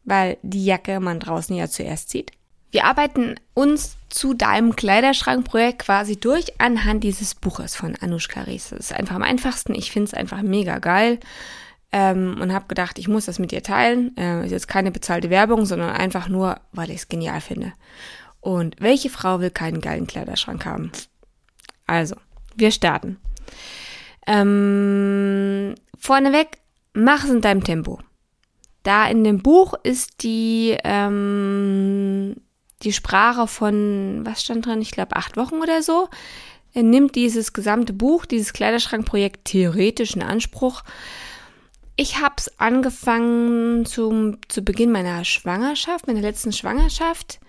weil 0.05 0.39
die 0.43 0.65
Jacke 0.65 1.01
man 1.01 1.21
draußen 1.21 1.55
ja 1.57 1.69
zuerst 1.69 2.11
sieht. 2.11 2.33
Wir 2.71 2.85
arbeiten 2.85 3.37
uns 3.55 3.97
zu 4.09 4.35
deinem 4.35 4.77
Kleiderschrankprojekt 4.77 5.81
quasi 5.81 6.17
durch 6.19 6.61
anhand 6.61 7.05
dieses 7.05 7.35
Buches 7.35 7.75
von 7.75 7.97
Anushka 7.97 8.43
Ries. 8.43 8.71
Das 8.71 8.81
ist 8.81 8.93
einfach 8.93 9.17
am 9.17 9.23
einfachsten. 9.23 9.75
Ich 9.75 9.91
finde 9.91 10.09
es 10.09 10.15
einfach 10.15 10.43
mega 10.43 10.79
geil 10.79 11.19
ähm, 11.93 12.39
und 12.41 12.53
habe 12.53 12.67
gedacht, 12.67 12.99
ich 12.99 13.09
muss 13.09 13.27
das 13.27 13.39
mit 13.39 13.53
dir 13.53 13.63
teilen. 13.63 14.17
Äh, 14.17 14.45
ist 14.45 14.53
jetzt 14.53 14.69
keine 14.69 14.91
bezahlte 14.91 15.31
Werbung, 15.31 15.65
sondern 15.65 15.91
einfach 15.91 16.29
nur, 16.29 16.61
weil 16.73 16.91
ich 16.91 16.97
es 16.97 17.09
genial 17.09 17.41
finde. 17.41 17.73
Und 18.41 18.77
welche 18.79 19.11
Frau 19.11 19.41
will 19.41 19.51
keinen 19.51 19.81
geilen 19.81 20.07
Kleiderschrank 20.07 20.67
haben? 20.67 20.93
Also, 21.87 22.17
wir 22.57 22.71
starten. 22.71 23.17
Ähm, 24.27 25.75
vorneweg 25.99 26.59
mach 26.97 27.25
es 27.25 27.31
in 27.31 27.41
deinem 27.41 27.63
Tempo. 27.63 28.01
Da 28.83 29.09
in 29.09 29.23
dem 29.25 29.43
Buch 29.43 29.75
ist 29.83 30.23
die, 30.23 30.77
ähm, 30.85 32.37
die 32.83 32.93
Sprache 32.93 33.47
von, 33.47 34.21
was 34.25 34.43
stand 34.43 34.67
drin? 34.67 34.81
Ich 34.81 34.93
glaube, 34.93 35.17
acht 35.17 35.37
Wochen 35.37 35.57
oder 35.57 35.83
so. 35.83 36.09
Er 36.73 36.83
nimmt 36.83 37.15
dieses 37.15 37.53
gesamte 37.53 37.93
Buch, 37.93 38.27
dieses 38.27 38.53
Kleiderschrankprojekt 38.53 39.45
theoretisch 39.45 40.15
in 40.15 40.23
Anspruch. 40.23 40.83
Ich 41.97 42.21
habe 42.21 42.35
es 42.37 42.59
angefangen 42.59 43.87
zum, 43.87 44.39
zu 44.49 44.63
Beginn 44.63 44.93
meiner 44.93 45.25
Schwangerschaft, 45.25 46.07
meiner 46.07 46.21
letzten 46.21 46.53
Schwangerschaft. 46.53 47.41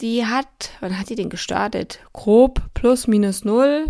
Die 0.00 0.26
hat, 0.26 0.70
wann 0.80 0.98
hat 0.98 1.08
die 1.08 1.14
denn 1.14 1.30
gestartet? 1.30 2.00
Grob 2.12 2.60
plus 2.74 3.06
minus 3.06 3.44
null, 3.44 3.86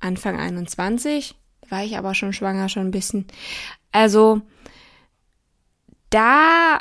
Anfang 0.00 0.38
21. 0.38 1.34
War 1.72 1.82
ich 1.82 1.96
aber 1.96 2.14
schon 2.14 2.34
schwanger, 2.34 2.68
schon 2.68 2.88
ein 2.88 2.90
bisschen. 2.90 3.24
Also 3.92 4.42
da 6.10 6.80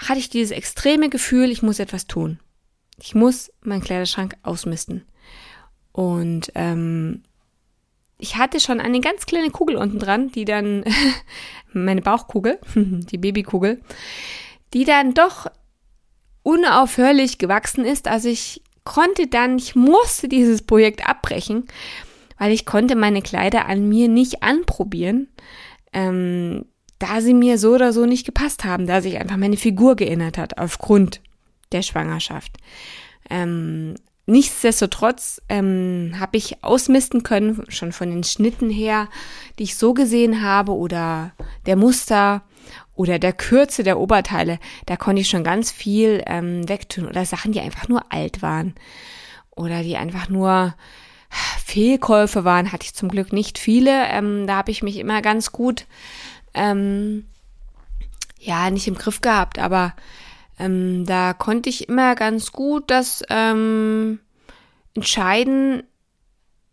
hatte 0.00 0.20
ich 0.20 0.30
dieses 0.30 0.52
extreme 0.52 1.08
Gefühl, 1.08 1.50
ich 1.50 1.62
muss 1.62 1.80
etwas 1.80 2.06
tun. 2.06 2.38
Ich 3.02 3.16
muss 3.16 3.50
meinen 3.60 3.82
Kleiderschrank 3.82 4.36
ausmisten. 4.44 5.04
Und 5.90 6.52
ähm, 6.54 7.24
ich 8.18 8.36
hatte 8.36 8.60
schon 8.60 8.78
eine 8.78 9.00
ganz 9.00 9.26
kleine 9.26 9.50
Kugel 9.50 9.74
unten 9.74 9.98
dran, 9.98 10.30
die 10.30 10.44
dann, 10.44 10.84
meine 11.72 12.00
Bauchkugel, 12.00 12.60
die 12.76 13.18
Babykugel, 13.18 13.80
die 14.74 14.84
dann 14.84 15.12
doch 15.12 15.48
unaufhörlich 16.44 17.38
gewachsen 17.38 17.84
ist. 17.84 18.06
Also 18.06 18.28
ich 18.28 18.62
konnte 18.84 19.26
dann, 19.26 19.58
ich 19.58 19.74
musste 19.74 20.28
dieses 20.28 20.62
Projekt 20.62 21.08
abbrechen, 21.08 21.66
weil 22.38 22.52
ich 22.52 22.64
konnte 22.64 22.96
meine 22.96 23.22
Kleider 23.22 23.66
an 23.66 23.88
mir 23.88 24.08
nicht 24.08 24.42
anprobieren, 24.42 25.28
ähm, 25.92 26.64
da 26.98 27.20
sie 27.20 27.34
mir 27.34 27.58
so 27.58 27.74
oder 27.74 27.92
so 27.92 28.06
nicht 28.06 28.26
gepasst 28.26 28.64
haben, 28.64 28.86
da 28.86 29.00
sich 29.00 29.18
einfach 29.18 29.36
meine 29.36 29.56
Figur 29.56 29.96
geändert 29.96 30.38
hat 30.38 30.58
aufgrund 30.58 31.20
der 31.72 31.82
Schwangerschaft. 31.82 32.56
Ähm, 33.30 33.94
nichtsdestotrotz 34.26 35.40
ähm, 35.48 36.14
habe 36.18 36.36
ich 36.36 36.62
ausmisten 36.64 37.22
können, 37.22 37.64
schon 37.68 37.92
von 37.92 38.10
den 38.10 38.24
Schnitten 38.24 38.70
her, 38.70 39.08
die 39.58 39.64
ich 39.64 39.76
so 39.76 39.94
gesehen 39.94 40.42
habe 40.42 40.72
oder 40.72 41.32
der 41.66 41.76
Muster 41.76 42.42
oder 42.94 43.18
der 43.18 43.32
Kürze 43.32 43.82
der 43.82 43.98
Oberteile, 43.98 44.58
da 44.86 44.96
konnte 44.96 45.22
ich 45.22 45.28
schon 45.28 45.44
ganz 45.44 45.70
viel 45.70 46.22
ähm, 46.26 46.68
wegtun 46.68 47.06
oder 47.06 47.24
Sachen, 47.24 47.52
die 47.52 47.60
einfach 47.60 47.88
nur 47.88 48.12
alt 48.12 48.42
waren 48.42 48.74
oder 49.54 49.82
die 49.82 49.96
einfach 49.96 50.28
nur 50.28 50.74
Fehlkäufe 51.64 52.44
waren, 52.44 52.72
hatte 52.72 52.84
ich 52.84 52.94
zum 52.94 53.08
Glück 53.08 53.32
nicht 53.32 53.58
viele. 53.58 54.06
Ähm, 54.08 54.46
da 54.46 54.56
habe 54.56 54.70
ich 54.70 54.82
mich 54.82 54.96
immer 54.96 55.22
ganz 55.22 55.52
gut, 55.52 55.86
ähm, 56.54 57.26
ja, 58.38 58.70
nicht 58.70 58.88
im 58.88 58.94
Griff 58.94 59.20
gehabt, 59.20 59.58
aber 59.58 59.94
ähm, 60.58 61.04
da 61.06 61.34
konnte 61.34 61.68
ich 61.68 61.88
immer 61.88 62.14
ganz 62.14 62.52
gut 62.52 62.84
das 62.90 63.22
ähm, 63.28 64.18
entscheiden. 64.94 65.82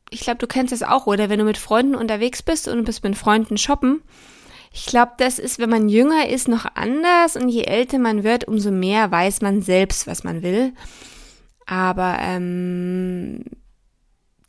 Ich 0.10 0.22
glaube, 0.22 0.38
du 0.38 0.48
kennst 0.48 0.72
das 0.72 0.84
auch, 0.84 1.08
oder 1.08 1.30
wenn 1.30 1.40
du 1.40 1.46
mit 1.46 1.58
Freunden 1.58 1.96
unterwegs 1.96 2.42
bist 2.42 2.68
und 2.68 2.86
bist 2.86 3.04
mit 3.04 3.18
Freunden 3.18 3.58
shoppen. 3.58 4.02
Ich 4.72 4.86
glaube, 4.88 5.14
das 5.18 5.40
ist, 5.40 5.58
wenn 5.60 5.70
man 5.70 5.88
jünger 5.90 6.28
ist, 6.28 6.48
noch 6.48 6.66
anders 6.76 7.38
und 7.38 7.50
je 7.50 7.64
älter 7.64 7.98
man 7.98 8.24
wird, 8.24 8.46
umso 8.46 8.72
mehr 8.72 9.10
weiß 9.10 9.42
man 9.42 9.62
selbst, 9.62 10.06
was 10.06 10.24
man 10.24 10.44
will. 10.44 10.74
Aber 11.66 12.18
ähm, 12.20 13.44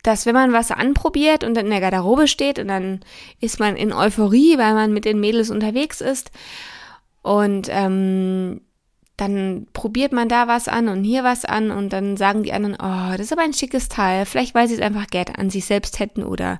dass 0.07 0.25
wenn 0.25 0.33
man 0.33 0.53
was 0.53 0.71
anprobiert 0.71 1.43
und 1.43 1.53
dann 1.53 1.65
in 1.65 1.71
der 1.71 1.81
Garderobe 1.81 2.27
steht 2.27 2.59
und 2.59 2.69
dann 2.69 3.01
ist 3.41 3.59
man 3.59 3.75
in 3.75 3.91
Euphorie, 3.91 4.57
weil 4.57 4.73
man 4.73 4.93
mit 4.93 5.05
den 5.05 5.19
Mädels 5.19 5.49
unterwegs 5.49 5.99
ist 5.99 6.31
und 7.21 7.67
ähm, 7.69 8.61
dann 9.17 9.67
probiert 9.73 10.13
man 10.13 10.29
da 10.29 10.47
was 10.47 10.67
an 10.67 10.87
und 10.87 11.03
hier 11.03 11.23
was 11.23 11.43
an 11.43 11.71
und 11.71 11.91
dann 11.91 12.15
sagen 12.15 12.43
die 12.43 12.53
anderen, 12.53 12.75
oh, 12.75 13.11
das 13.17 13.27
ist 13.27 13.33
aber 13.33 13.41
ein 13.41 13.53
schickes 13.53 13.89
Teil. 13.89 14.25
Vielleicht 14.25 14.55
weil 14.55 14.67
sie 14.67 14.75
es 14.75 14.81
einfach 14.81 15.07
gerne 15.07 15.37
an 15.37 15.49
sich 15.49 15.65
selbst 15.65 15.99
hätten 15.99 16.23
oder 16.23 16.59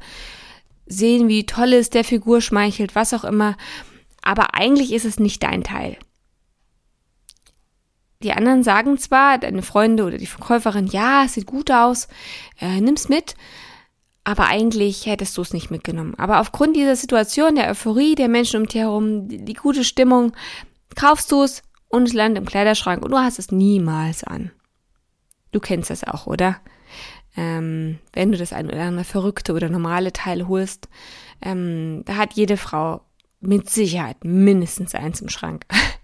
sehen, 0.87 1.27
wie 1.27 1.45
toll 1.45 1.73
es 1.73 1.91
der 1.91 2.03
Figur 2.03 2.41
schmeichelt, 2.41 2.95
was 2.95 3.13
auch 3.13 3.23
immer. 3.23 3.55
Aber 4.23 4.55
eigentlich 4.55 4.91
ist 4.91 5.05
es 5.05 5.19
nicht 5.19 5.43
dein 5.43 5.63
Teil. 5.63 5.97
Die 8.23 8.33
anderen 8.33 8.63
sagen 8.63 8.97
zwar, 8.97 9.37
deine 9.37 9.61
Freunde 9.61 10.03
oder 10.03 10.17
die 10.17 10.25
Verkäuferin, 10.25 10.87
ja, 10.87 11.23
es 11.25 11.35
sieht 11.35 11.45
gut 11.45 11.69
aus, 11.69 12.07
äh, 12.59 12.81
nimm's 12.81 13.09
mit, 13.09 13.35
aber 14.23 14.47
eigentlich 14.47 15.05
hättest 15.05 15.37
du 15.37 15.41
es 15.41 15.53
nicht 15.53 15.69
mitgenommen. 15.69 16.15
Aber 16.17 16.39
aufgrund 16.39 16.75
dieser 16.75 16.95
Situation, 16.95 17.55
der 17.55 17.69
Euphorie 17.69 18.15
der 18.15 18.27
Menschen 18.27 18.61
um 18.61 18.67
dich 18.67 18.81
herum, 18.81 19.27
die, 19.27 19.45
die 19.45 19.53
gute 19.53 19.83
Stimmung, 19.83 20.33
kaufst 20.95 21.31
du 21.31 21.43
es 21.43 21.61
und 21.89 22.07
es 22.07 22.13
landet 22.13 22.41
im 22.41 22.47
Kleiderschrank 22.47 23.03
und 23.03 23.11
du 23.11 23.17
hast 23.17 23.39
es 23.39 23.51
niemals 23.51 24.23
an. 24.23 24.51
Du 25.51 25.59
kennst 25.59 25.89
das 25.89 26.03
auch, 26.03 26.27
oder? 26.27 26.57
Ähm, 27.37 27.99
wenn 28.13 28.31
du 28.31 28.37
das 28.37 28.51
ein 28.51 28.67
oder 28.67 28.81
andere 28.81 29.05
verrückte 29.05 29.53
oder 29.53 29.69
normale 29.69 30.11
Teil 30.11 30.47
holst, 30.47 30.89
ähm, 31.41 32.01
da 32.05 32.15
hat 32.15 32.33
jede 32.33 32.57
Frau 32.57 33.01
mit 33.39 33.69
Sicherheit 33.69 34.23
mindestens 34.23 34.95
eins 34.95 35.21
im 35.21 35.29
Schrank. 35.29 35.65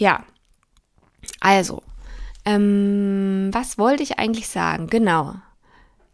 Ja, 0.00 0.24
also, 1.40 1.82
ähm, 2.46 3.50
was 3.52 3.76
wollte 3.76 4.02
ich 4.02 4.18
eigentlich 4.18 4.48
sagen? 4.48 4.86
Genau. 4.86 5.34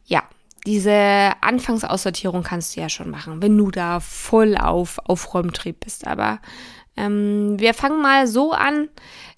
Ja, 0.07 0.25
diese 0.67 1.33
Anfangsaussortierung 1.41 2.43
kannst 2.43 2.75
du 2.75 2.81
ja 2.81 2.89
schon 2.89 3.11
machen, 3.11 3.41
wenn 3.43 3.57
du 3.57 3.71
da 3.71 4.01
voll 4.01 4.57
auf 4.57 4.99
Aufräumtrieb 5.09 5.85
bist. 5.85 6.05
Aber 6.05 6.41
ähm, 6.97 7.61
wir 7.61 7.75
fangen 7.75 8.03
mal 8.03 8.27
so 8.27 8.51
an, 8.51 8.89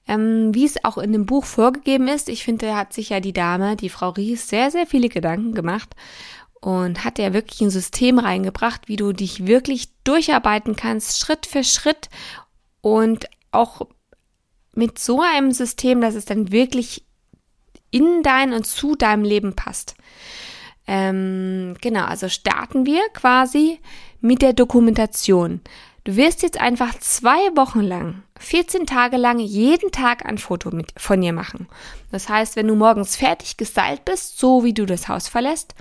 ähm, 0.07 0.55
wie 0.55 0.65
es 0.65 0.83
auch 0.83 0.97
in 0.97 1.13
dem 1.13 1.27
Buch 1.27 1.45
vorgegeben 1.45 2.09
ist. 2.09 2.31
Ich 2.31 2.43
finde, 2.43 2.75
hat 2.75 2.95
sich 2.95 3.11
ja 3.11 3.21
die 3.21 3.35
Dame, 3.35 3.77
die 3.77 3.91
Frau 3.91 4.09
Ries, 4.09 4.49
sehr, 4.49 4.71
sehr 4.71 4.87
viele 4.87 5.11
Gedanken 5.11 5.53
gemacht 5.53 5.95
und 6.63 7.05
hat 7.05 7.19
ja 7.19 7.35
wirklich 7.35 7.61
ein 7.61 7.71
System 7.71 8.19
reingebracht, 8.19 8.89
wie 8.89 8.97
du 8.97 9.13
dich 9.13 9.47
wirklich 9.47 9.91
durcharbeiten 10.05 10.75
kannst, 10.75 11.19
Schritt 11.19 11.45
für 11.45 11.65
Schritt 11.65 12.09
und 12.81 13.27
auch 13.53 13.83
mit 14.79 14.97
so 14.99 15.21
einem 15.21 15.51
System, 15.51 16.01
dass 16.01 16.15
es 16.15 16.25
dann 16.25 16.53
wirklich 16.53 17.05
in 17.91 18.23
dein 18.23 18.53
und 18.53 18.65
zu 18.65 18.95
deinem 18.95 19.25
Leben 19.25 19.55
passt. 19.57 19.97
Ähm, 20.87 21.75
genau, 21.81 22.05
also 22.05 22.29
starten 22.29 22.87
wir 22.87 23.03
quasi 23.13 23.81
mit 24.21 24.41
der 24.41 24.53
Dokumentation. 24.53 25.61
Du 26.05 26.15
wirst 26.15 26.43
jetzt 26.43 26.61
einfach 26.61 26.97
zwei 27.01 27.57
Wochen 27.57 27.81
lang, 27.81 28.23
14 28.39 28.87
Tage 28.87 29.17
lang, 29.17 29.41
jeden 29.41 29.91
Tag 29.91 30.25
ein 30.25 30.39
Foto 30.39 30.71
mit, 30.71 30.93
von 30.97 31.21
dir 31.21 31.33
machen. 31.33 31.67
Das 32.13 32.29
heißt, 32.29 32.55
wenn 32.55 32.69
du 32.69 32.77
morgens 32.77 33.17
fertig 33.17 33.57
gestylt 33.57 34.05
bist, 34.05 34.39
so 34.39 34.63
wie 34.63 34.73
du 34.73 34.87
das 34.87 35.09
Haus 35.09 35.27
verlässt, 35.27 35.75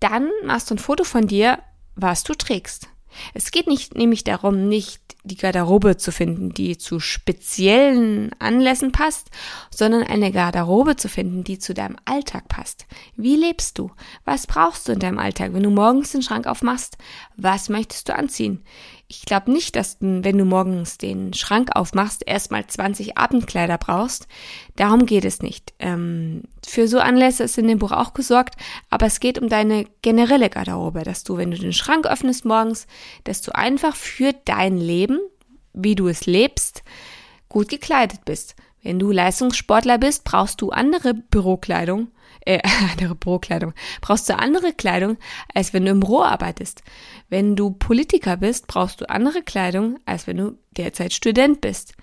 dann 0.00 0.28
machst 0.44 0.68
du 0.68 0.74
ein 0.74 0.78
Foto 0.78 1.04
von 1.04 1.28
dir, 1.28 1.60
was 1.94 2.24
du 2.24 2.34
trägst. 2.34 2.88
Es 3.34 3.50
geht 3.50 3.66
nicht 3.66 3.94
nämlich 3.94 4.24
darum, 4.24 4.68
nicht 4.68 5.00
die 5.24 5.36
Garderobe 5.36 5.96
zu 5.96 6.10
finden, 6.10 6.52
die 6.52 6.78
zu 6.78 6.98
speziellen 6.98 8.32
Anlässen 8.40 8.90
passt, 8.90 9.30
sondern 9.70 10.02
eine 10.02 10.32
Garderobe 10.32 10.96
zu 10.96 11.08
finden, 11.08 11.44
die 11.44 11.58
zu 11.58 11.74
deinem 11.74 11.96
Alltag 12.04 12.48
passt. 12.48 12.86
Wie 13.16 13.36
lebst 13.36 13.78
du? 13.78 13.92
Was 14.24 14.46
brauchst 14.46 14.88
du 14.88 14.92
in 14.92 14.98
deinem 14.98 15.18
Alltag? 15.18 15.54
Wenn 15.54 15.62
du 15.62 15.70
morgens 15.70 16.12
den 16.12 16.22
Schrank 16.22 16.46
aufmachst, 16.46 16.98
was 17.36 17.68
möchtest 17.68 18.08
du 18.08 18.16
anziehen? 18.16 18.64
Ich 19.12 19.26
glaube 19.26 19.52
nicht, 19.52 19.76
dass 19.76 19.98
du, 19.98 20.24
wenn 20.24 20.38
du 20.38 20.46
morgens 20.46 20.96
den 20.96 21.34
Schrank 21.34 21.76
aufmachst, 21.76 22.22
erstmal 22.26 22.66
20 22.66 23.18
Abendkleider 23.18 23.76
brauchst. 23.76 24.26
Darum 24.74 25.04
geht 25.04 25.26
es 25.26 25.42
nicht. 25.42 25.74
Ähm, 25.78 26.44
für 26.66 26.88
so 26.88 26.98
Anlässe 26.98 27.44
ist 27.44 27.58
in 27.58 27.68
dem 27.68 27.78
Buch 27.78 27.92
auch 27.92 28.14
gesorgt, 28.14 28.54
aber 28.88 29.04
es 29.04 29.20
geht 29.20 29.38
um 29.38 29.50
deine 29.50 29.84
generelle 30.00 30.48
Garderobe, 30.48 31.02
dass 31.02 31.24
du, 31.24 31.36
wenn 31.36 31.50
du 31.50 31.58
den 31.58 31.74
Schrank 31.74 32.06
öffnest 32.06 32.46
morgens, 32.46 32.86
dass 33.24 33.42
du 33.42 33.54
einfach 33.54 33.96
für 33.96 34.32
dein 34.46 34.78
Leben, 34.78 35.20
wie 35.74 35.94
du 35.94 36.08
es 36.08 36.24
lebst, 36.24 36.82
gut 37.50 37.68
gekleidet 37.68 38.24
bist. 38.24 38.56
Wenn 38.82 38.98
du 38.98 39.10
Leistungssportler 39.10 39.98
bist, 39.98 40.24
brauchst 40.24 40.62
du 40.62 40.70
andere 40.70 41.12
Bürokleidung, 41.12 42.08
äh, 42.46 42.60
andere 42.92 43.14
Bürokleidung, 43.14 43.72
brauchst 44.00 44.28
du 44.28 44.38
andere 44.38 44.72
Kleidung, 44.72 45.16
als 45.54 45.72
wenn 45.72 45.84
du 45.84 45.90
im 45.90 46.00
Büro 46.00 46.22
arbeitest. 46.22 46.82
Wenn 47.28 47.56
du 47.56 47.70
Politiker 47.70 48.36
bist, 48.36 48.66
brauchst 48.66 49.00
du 49.00 49.08
andere 49.08 49.42
Kleidung, 49.42 49.98
als 50.04 50.26
wenn 50.26 50.36
du 50.36 50.58
derzeit 50.76 51.12
Student 51.12 51.60
bist. 51.60 51.94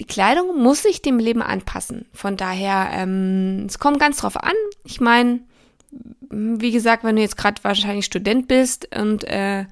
Die 0.00 0.06
Kleidung 0.06 0.62
muss 0.62 0.82
sich 0.82 1.02
dem 1.02 1.18
Leben 1.18 1.42
anpassen. 1.42 2.06
Von 2.12 2.36
daher, 2.36 2.90
ähm, 2.92 3.64
es 3.66 3.78
kommt 3.78 3.98
ganz 3.98 4.18
drauf 4.18 4.36
an. 4.36 4.54
Ich 4.84 5.00
meine, 5.00 5.40
wie 6.30 6.70
gesagt, 6.70 7.02
wenn 7.02 7.16
du 7.16 7.22
jetzt 7.22 7.36
gerade 7.36 7.62
wahrscheinlich 7.64 8.04
Student 8.04 8.46
bist 8.46 8.94
und 8.96 9.24
äh, 9.24 9.64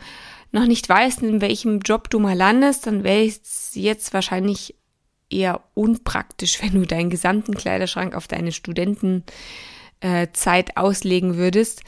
noch 0.53 0.67
nicht 0.67 0.89
weißt, 0.89 1.23
in 1.23 1.41
welchem 1.41 1.81
Job 1.81 2.11
du 2.11 2.19
mal 2.19 2.37
landest, 2.37 2.87
dann 2.87 3.05
wäre 3.05 3.25
es 3.25 3.73
jetzt 3.75 4.15
wahrscheinlich 4.15 4.75
eher 5.31 5.61
unpraktisch, 5.75 6.63
wenn 6.63 6.73
du 6.73 6.87
deinen 6.87 7.11
gesamten 7.11 7.55
Kleiderschrank 7.55 8.15
auf 8.15 8.29
deine 8.29 8.53
Studentenzeit 8.53 9.27
äh, 10.03 10.73
auslegen 10.75 11.37
würdest 11.37 11.83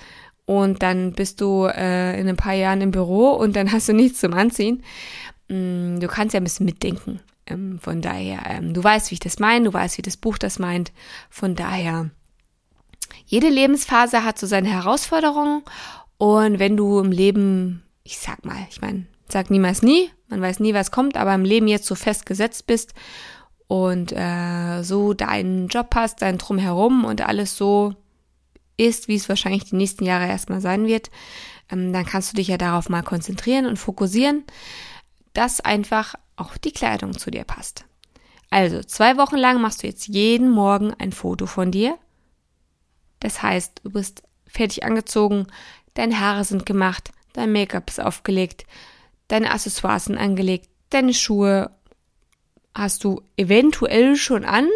und 0.49 0.83
dann 0.83 1.13
bist 1.13 1.41
du 1.41 1.67
äh, 1.67 2.19
in 2.19 2.27
ein 2.29 2.37
paar 2.37 2.55
Jahren 2.55 2.81
im 2.81 2.91
Büro 2.91 3.33
und 3.33 3.55
dann 3.55 3.71
hast 3.71 3.89
du 3.89 3.93
nichts 3.93 4.21
zum 4.21 4.33
Anziehen. 4.33 4.83
Mm, 5.49 6.01
du 6.01 6.07
kannst 6.09 6.33
ja 6.33 6.41
ein 6.41 6.45
bisschen 6.45 6.65
mitdenken. 6.67 7.21
Ähm, 7.47 7.79
von 7.81 8.01
daher, 8.01 8.41
ähm, 8.49 8.73
du 8.73 8.83
weißt, 8.83 9.11
wie 9.11 9.15
ich 9.15 9.21
das 9.21 9.39
meine, 9.39 9.67
du 9.67 9.73
weißt, 9.75 9.99
wie 9.99 10.03
das 10.03 10.17
Buch 10.17 10.39
das 10.39 10.59
meint. 10.59 10.93
Von 11.29 11.55
daher, 11.55 12.11
jede 13.27 13.51
Lebensphase 13.51 14.25
hat 14.25 14.39
so 14.39 14.47
seine 14.47 14.69
Herausforderungen 14.69 15.63
und 16.17 16.59
wenn 16.59 16.77
du 16.77 16.99
im 16.99 17.13
Leben, 17.13 17.83
ich 18.03 18.19
sag 18.19 18.45
mal, 18.45 18.67
ich 18.71 18.81
meine, 18.81 19.07
sag 19.33 19.51
niemals 19.51 19.83
nie, 19.83 20.11
man 20.29 20.41
weiß 20.41 20.61
nie, 20.61 20.75
was 20.75 20.91
kommt, 20.91 21.17
aber 21.17 21.35
im 21.35 21.45
Leben 21.45 21.69
jetzt 21.69 21.87
so 21.87 21.95
festgesetzt 21.95 22.67
bist 22.67 22.95
und 23.67 24.13
äh, 24.13 24.83
so 24.83 25.15
deinen 25.15 25.69
Job 25.69 25.95
hast, 25.95 26.23
dein 26.23 26.39
Drumherum 26.39 27.05
und 27.05 27.21
alles 27.21 27.57
so 27.57 27.95
ist, 28.77 29.09
wie 29.09 29.17
es 29.17 29.29
wahrscheinlich 29.29 29.65
die 29.65 29.77
nächsten 29.77 30.05
Jahre 30.05 30.27
erstmal 30.27 30.61
sein 30.61 30.87
wird, 30.87 31.11
ähm, 31.71 31.93
dann 31.93 32.07
kannst 32.07 32.33
du 32.33 32.37
dich 32.37 32.49
ja 32.49 32.57
darauf 32.57 32.89
mal 32.89 33.03
konzentrieren 33.03 33.67
und 33.67 33.77
fokussieren, 33.77 34.45
dass 35.35 35.61
einfach 35.61 36.15
auch 36.37 36.57
die 36.57 36.73
Kleidung 36.73 37.17
zu 37.19 37.31
dir 37.31 37.45
passt. 37.45 37.85
Also, 38.51 38.83
zwei 38.83 39.19
Wochen 39.19 39.37
lang 39.37 39.61
machst 39.61 39.83
du 39.83 39.87
jetzt 39.87 40.09
jeden 40.09 40.51
Morgen 40.51 40.95
ein 40.99 41.13
Foto 41.13 41.47
von 41.47 41.71
dir. 41.71 41.99
Das 43.21 43.43
heißt, 43.43 43.83
du 43.85 43.91
bist 43.91 44.23
fertig 44.47 44.85
angezogen, 44.85 45.47
deine 45.95 46.19
Haare 46.19 46.45
sind 46.45 46.65
gemacht, 46.65 47.11
dein 47.35 47.53
Make-up 47.53 47.91
ist 47.91 48.01
aufgelegt, 48.01 48.65
deine 49.29 49.51
Accessoires 49.53 50.07
sind 50.07 50.19
angelegt, 50.19 50.69
deine 50.91 51.15
Schuhe 51.15 51.71
hast 52.75 53.05
du 53.05 53.23
eventuell 53.37 54.17
schon 54.17 54.45
an, 54.45 54.69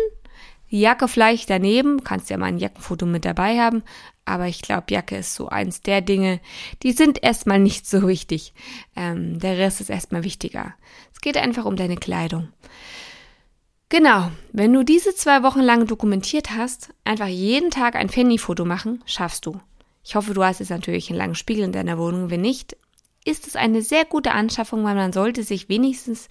Die 0.72 0.80
Jacke 0.80 1.06
vielleicht 1.06 1.50
daneben, 1.50 2.02
kannst 2.02 2.30
ja 2.30 2.38
mal 2.38 2.46
ein 2.46 2.56
Jackenfoto 2.56 3.04
mit 3.04 3.26
dabei 3.26 3.58
haben, 3.58 3.82
aber 4.24 4.46
ich 4.46 4.62
glaube, 4.62 4.86
Jacke 4.88 5.18
ist 5.18 5.34
so 5.34 5.48
eins 5.48 5.82
der 5.82 6.00
Dinge, 6.00 6.40
die 6.82 6.92
sind 6.92 7.22
erstmal 7.22 7.58
nicht 7.58 7.86
so 7.86 8.08
wichtig. 8.08 8.54
Ähm, 8.96 9.38
der 9.38 9.58
Rest 9.58 9.82
ist 9.82 9.90
erstmal 9.90 10.24
wichtiger. 10.24 10.74
Es 11.12 11.20
geht 11.20 11.36
einfach 11.36 11.66
um 11.66 11.76
deine 11.76 11.96
Kleidung. 11.96 12.48
Genau, 13.90 14.30
wenn 14.52 14.72
du 14.72 14.82
diese 14.82 15.14
zwei 15.14 15.42
Wochen 15.42 15.60
lang 15.60 15.86
dokumentiert 15.86 16.56
hast, 16.56 16.88
einfach 17.04 17.26
jeden 17.26 17.70
Tag 17.70 17.94
ein 17.94 18.08
Fanny-Foto 18.08 18.64
machen, 18.64 19.04
schaffst 19.04 19.44
du. 19.44 19.60
Ich 20.02 20.14
hoffe, 20.14 20.32
du 20.32 20.42
hast 20.42 20.60
jetzt 20.60 20.70
natürlich 20.70 21.10
einen 21.10 21.18
langen 21.18 21.34
Spiegel 21.34 21.64
in 21.64 21.72
deiner 21.72 21.98
Wohnung. 21.98 22.30
Wenn 22.30 22.40
nicht, 22.40 22.78
ist 23.24 23.46
es 23.46 23.56
eine 23.56 23.82
sehr 23.82 24.04
gute 24.04 24.32
Anschaffung, 24.32 24.85
weil 24.85 24.94
man 24.94 25.12
sollte 25.12 25.42
sich 25.42 25.68
wenigstens 25.68 26.28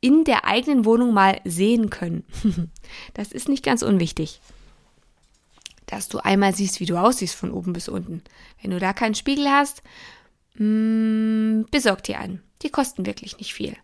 in 0.00 0.24
der 0.24 0.44
eigenen 0.44 0.84
Wohnung 0.84 1.12
mal 1.12 1.40
sehen 1.44 1.90
können. 1.90 2.24
das 3.14 3.32
ist 3.32 3.48
nicht 3.48 3.64
ganz 3.64 3.82
unwichtig. 3.82 4.40
Dass 5.86 6.08
du 6.08 6.18
einmal 6.18 6.54
siehst, 6.54 6.80
wie 6.80 6.86
du 6.86 6.96
aussiehst 6.96 7.34
von 7.34 7.50
oben 7.50 7.72
bis 7.72 7.88
unten. 7.88 8.22
Wenn 8.60 8.70
du 8.70 8.78
da 8.78 8.92
keinen 8.92 9.14
Spiegel 9.14 9.48
hast, 9.48 9.82
mm, 10.54 11.62
besorg 11.70 12.02
dir 12.02 12.20
einen. 12.20 12.42
Die 12.62 12.70
kosten 12.70 13.06
wirklich 13.06 13.38
nicht 13.38 13.54
viel. 13.54 13.76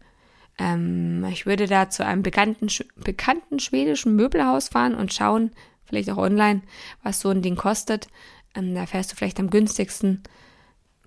Ähm, 0.58 1.24
ich 1.30 1.46
würde 1.46 1.66
da 1.66 1.90
zu 1.90 2.04
einem 2.04 2.22
bekannten, 2.22 2.68
bekannten 2.96 3.58
schwedischen 3.58 4.14
Möbelhaus 4.14 4.68
fahren 4.68 4.94
und 4.94 5.12
schauen, 5.12 5.50
vielleicht 5.84 6.10
auch 6.10 6.18
online, 6.18 6.62
was 7.02 7.20
so 7.20 7.30
ein 7.30 7.42
Ding 7.42 7.56
kostet. 7.56 8.08
Ähm, 8.54 8.74
da 8.74 8.86
fährst 8.86 9.12
du 9.12 9.16
vielleicht 9.16 9.40
am 9.40 9.50
günstigsten. 9.50 10.22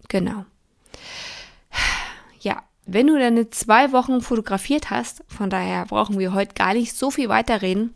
Genau. 0.10 0.46
Ja, 2.40 2.64
wenn 2.86 3.08
du 3.08 3.20
deine 3.20 3.50
zwei 3.50 3.92
Wochen 3.92 4.22
fotografiert 4.22 4.90
hast, 4.90 5.24
von 5.28 5.50
daher 5.50 5.86
brauchen 5.86 6.20
wir 6.20 6.34
heute 6.34 6.54
gar 6.54 6.74
nicht 6.74 6.96
so 6.96 7.12
viel 7.12 7.30
weiterreden, 7.30 7.94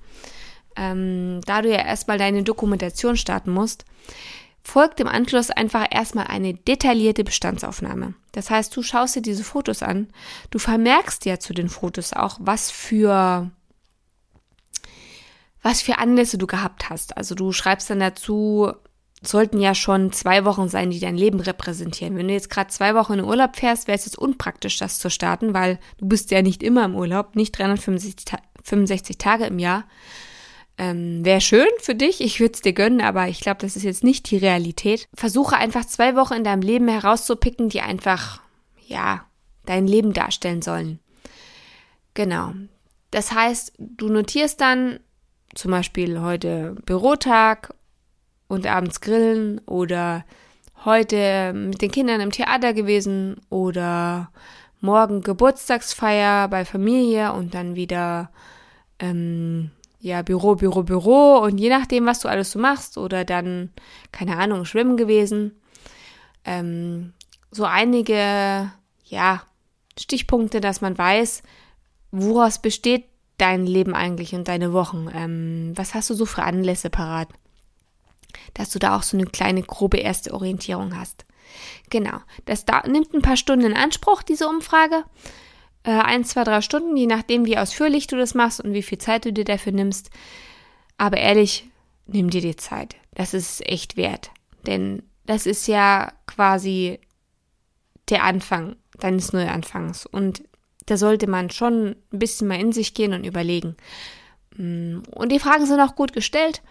ähm, 0.76 1.42
da 1.46 1.62
du 1.62 1.70
ja 1.70 1.86
erstmal 1.86 2.18
deine 2.18 2.44
Dokumentation 2.44 3.18
starten 3.18 3.52
musst, 3.52 3.86
folgt 4.64 5.00
im 5.00 5.08
Anschluss 5.08 5.50
einfach 5.50 5.88
erstmal 5.90 6.28
eine 6.28 6.54
detaillierte 6.54 7.24
Bestandsaufnahme. 7.24 8.14
Das 8.32 8.50
heißt, 8.50 8.76
du 8.76 8.84
schaust 8.84 9.16
dir 9.16 9.22
diese 9.22 9.44
Fotos 9.44 9.82
an, 9.82 10.08
du 10.50 10.60
vermerkst 10.60 11.26
ja 11.26 11.40
zu 11.40 11.54
den 11.54 11.70
Fotos 11.70 12.14
auch, 12.14 12.38
was 12.40 12.72
für 12.72 13.50
was 15.64 15.82
für 15.82 16.00
Anlässe 16.00 16.38
du 16.38 16.48
gehabt 16.48 16.90
hast. 16.90 17.18
Also 17.18 17.36
du 17.36 17.52
schreibst 17.52 17.90
dann 17.90 18.00
dazu, 18.00 18.74
sollten 19.24 19.60
ja 19.60 19.76
schon 19.76 20.12
zwei 20.12 20.46
Wochen 20.46 20.68
sein, 20.68 20.90
die 20.90 21.00
dein 21.00 21.16
Leben 21.16 21.40
repräsentieren. 21.40 22.18
Wenn 22.18 22.28
du 22.28 22.34
jetzt 22.34 22.50
gerade 22.50 22.70
zwei 22.72 22.96
Wochen 22.96 23.14
in 23.14 23.24
Urlaub 23.24 23.56
fährst, 23.56 23.88
wäre 23.88 23.98
es 23.98 24.06
jetzt 24.06 24.18
unpraktisch, 24.18 24.78
das 24.78 25.00
zu 25.00 25.10
starten, 25.10 25.54
weil 25.54 25.80
du 26.00 26.08
bist 26.08 26.32
ja 26.32 26.42
nicht 26.42 26.64
immer 26.64 26.86
im 26.86 26.96
Urlaub, 26.96 27.36
nicht 27.36 27.58
365 27.58 29.18
Tage 29.18 29.46
im 29.46 29.60
Jahr. 29.60 29.84
Ähm, 30.78 31.24
wäre 31.24 31.42
schön 31.42 31.68
für 31.80 31.94
dich, 31.94 32.22
ich 32.22 32.40
würde 32.40 32.54
es 32.56 32.62
dir 32.62 32.74
gönnen, 32.74 33.02
aber 33.02 33.28
ich 33.28 33.42
glaube, 33.42 33.60
das 33.62 33.76
ist 33.76 33.84
jetzt 33.84 34.04
nicht 34.04 34.32
die 34.32 34.38
Realität. 34.38 35.08
Versuche 35.14 35.56
einfach 35.56 35.86
zwei 35.86 36.16
Wochen 36.16 36.34
in 36.34 36.44
deinem 36.44 36.64
Leben 36.64 36.88
herauszupicken, 36.88 37.70
die 37.70 37.82
einfach, 37.82 38.42
ja, 38.88 39.26
dein 39.66 39.86
Leben 39.86 40.14
darstellen 40.14 40.64
sollen. 40.64 41.00
Genau. 42.16 42.54
Das 43.12 43.32
heißt, 43.32 43.74
du 43.78 44.08
notierst 44.10 44.60
dann 44.60 45.00
zum 45.54 45.70
Beispiel 45.70 46.20
heute 46.22 46.76
Bürotag 46.86 47.76
und 48.52 48.68
abends 48.68 49.00
grillen 49.00 49.60
oder 49.66 50.26
heute 50.84 51.54
mit 51.54 51.82
den 51.82 51.90
Kindern 51.90 52.20
im 52.20 52.32
Theater 52.32 52.74
gewesen 52.74 53.40
oder 53.50 54.30
morgen 54.82 55.22
Geburtstagsfeier 55.22 56.50
bei 56.50 56.66
Familie 56.66 57.32
und 57.32 57.54
dann 57.54 57.76
wieder 57.76 58.30
ähm, 59.00 59.72
ja 60.02 60.22
Büro, 60.22 60.56
Büro, 60.56 60.84
Büro 60.84 61.38
und 61.38 61.60
je 61.60 61.70
nachdem, 61.70 62.06
was 62.06 62.20
du 62.20 62.28
alles 62.28 62.52
so 62.52 62.60
machst 62.60 62.98
oder 62.98 63.24
dann 63.24 63.70
keine 64.12 64.36
Ahnung 64.36 64.66
schwimmen 64.66 64.98
gewesen. 64.98 65.54
Ähm, 66.44 67.14
so 67.52 67.64
einige 67.64 68.70
ja 69.06 69.44
Stichpunkte, 69.98 70.60
dass 70.60 70.82
man 70.82 70.98
weiß, 70.98 71.44
woraus 72.12 72.62
besteht 72.62 73.06
dein 73.38 73.66
Leben 73.66 73.96
eigentlich 73.96 74.36
und 74.36 74.50
deine 74.50 74.74
Wochen. 74.74 75.08
Ähm, 75.16 75.72
was 75.76 75.94
hast 75.94 76.10
du 76.10 76.16
so 76.16 76.26
für 76.26 76.44
Anlässe 76.44 76.90
parat? 76.90 77.30
Dass 78.54 78.70
du 78.70 78.80
da 78.80 78.98
auch 78.98 79.04
so 79.04 79.18
eine 79.18 79.26
kleine 79.26 79.62
grobe 79.62 79.98
erste 79.98 80.34
Orientierung 80.34 80.98
hast. 80.98 81.26
Genau, 81.90 82.20
das 82.46 82.66
da, 82.66 82.84
nimmt 82.88 83.14
ein 83.14 83.22
paar 83.22 83.38
Stunden 83.38 83.66
in 83.66 83.76
Anspruch, 83.76 84.24
diese 84.24 84.48
Umfrage. 84.48 85.04
Äh, 85.84 85.92
ein, 85.92 86.24
zwei, 86.24 86.44
drei 86.44 86.62
Stunden, 86.62 86.96
je 86.96 87.08
nachdem, 87.08 87.46
wie 87.46 87.58
ausführlich 87.58 88.08
du 88.08 88.16
das 88.18 88.34
machst 88.34 88.62
und 88.62 88.74
wie 88.74 88.84
viel 88.84 88.98
Zeit 88.98 89.26
du 89.26 89.34
dir 89.34 89.46
dafür 89.46 89.72
nimmst. 89.72 90.10
Aber 90.98 91.18
ehrlich, 91.18 91.68
nimm 92.06 92.30
dir 92.30 92.42
die 92.42 92.56
Zeit. 92.56 92.96
Das 93.16 93.34
ist 93.34 93.68
echt 93.68 93.98
wert. 93.98 94.32
Denn 94.66 95.04
das 95.26 95.46
ist 95.46 95.68
ja 95.68 96.14
quasi 96.28 97.00
der 98.10 98.24
Anfang 98.24 98.76
deines 99.00 99.34
Neuanfangs. 99.34 100.06
Und 100.06 100.44
da 100.86 100.98
sollte 100.98 101.28
man 101.28 101.50
schon 101.50 101.96
ein 102.12 102.20
bisschen 102.20 102.48
mal 102.48 102.60
in 102.60 102.72
sich 102.72 102.94
gehen 102.94 103.14
und 103.14 103.26
überlegen. 103.26 103.76
Mm, 104.56 105.00
und 105.12 105.32
die 105.32 105.40
Fragen 105.40 105.66
sind 105.66 105.80
auch 105.80 105.96
gut 105.96 106.14
gestellt 106.14 106.62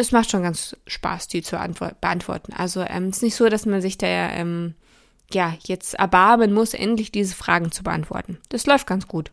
das 0.00 0.12
macht 0.12 0.30
schon 0.30 0.42
ganz 0.42 0.74
Spaß, 0.86 1.28
die 1.28 1.42
zu 1.42 1.58
beantworten. 2.00 2.54
Also 2.54 2.80
ähm, 2.80 3.08
es 3.08 3.18
ist 3.18 3.22
nicht 3.22 3.34
so, 3.34 3.50
dass 3.50 3.66
man 3.66 3.82
sich 3.82 3.98
da 3.98 4.06
ähm, 4.06 4.72
ja 5.30 5.54
jetzt 5.66 5.92
erbarmen 5.92 6.54
muss, 6.54 6.72
endlich 6.72 7.12
diese 7.12 7.34
Fragen 7.34 7.70
zu 7.70 7.82
beantworten. 7.82 8.38
Das 8.48 8.64
läuft 8.64 8.86
ganz 8.86 9.06
gut. 9.06 9.30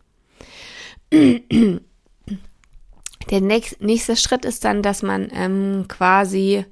Der 1.13 1.79
nächst, 3.41 3.81
nächste 3.81 4.17
Schritt 4.17 4.43
ist 4.43 4.65
dann, 4.65 4.83
dass 4.83 5.03
man 5.03 5.29
ähm, 5.31 5.85
quasi 5.87 6.65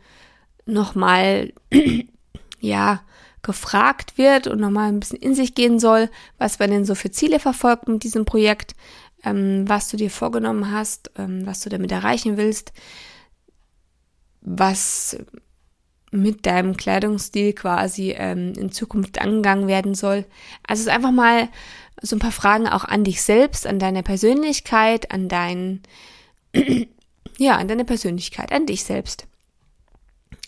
nochmal 0.65 1.53
ja 2.59 3.01
gefragt 3.43 4.17
wird 4.17 4.47
und 4.47 4.59
nochmal 4.59 4.89
ein 4.89 4.99
bisschen 4.99 5.19
in 5.19 5.35
sich 5.35 5.55
gehen 5.55 5.79
soll, 5.79 6.09
was 6.37 6.59
man 6.59 6.69
denn 6.69 6.83
so 6.83 6.95
für 6.95 7.11
Ziele 7.11 7.39
verfolgt 7.39 7.87
mit 7.87 8.03
diesem 8.03 8.25
Projekt, 8.25 8.75
ähm, 9.23 9.63
was 9.69 9.87
du 9.87 9.95
dir 9.95 10.11
vorgenommen 10.11 10.69
hast, 10.71 11.11
ähm, 11.17 11.45
was 11.45 11.61
du 11.61 11.69
damit 11.69 11.93
erreichen 11.93 12.35
willst 12.35 12.73
was 14.45 15.17
mit 16.11 16.45
deinem 16.45 16.77
Kleidungsstil 16.77 17.53
quasi 17.53 18.11
ähm, 18.11 18.53
in 18.53 18.71
Zukunft 18.71 19.19
angegangen 19.19 19.67
werden 19.67 19.95
soll. 19.95 20.25
Also 20.65 20.81
es 20.81 20.87
ist 20.87 20.93
einfach 20.93 21.11
mal 21.11 21.49
so 22.01 22.15
ein 22.15 22.19
paar 22.19 22.31
Fragen 22.31 22.67
auch 22.67 22.85
an 22.85 23.03
dich 23.03 23.21
selbst, 23.21 23.67
an 23.67 23.79
deine 23.79 24.03
Persönlichkeit, 24.03 25.11
an 25.11 25.27
dein, 25.27 25.81
ja, 27.37 27.57
an 27.57 27.67
deine 27.67 27.85
Persönlichkeit, 27.85 28.51
an 28.51 28.65
dich 28.65 28.83
selbst. 28.83 29.27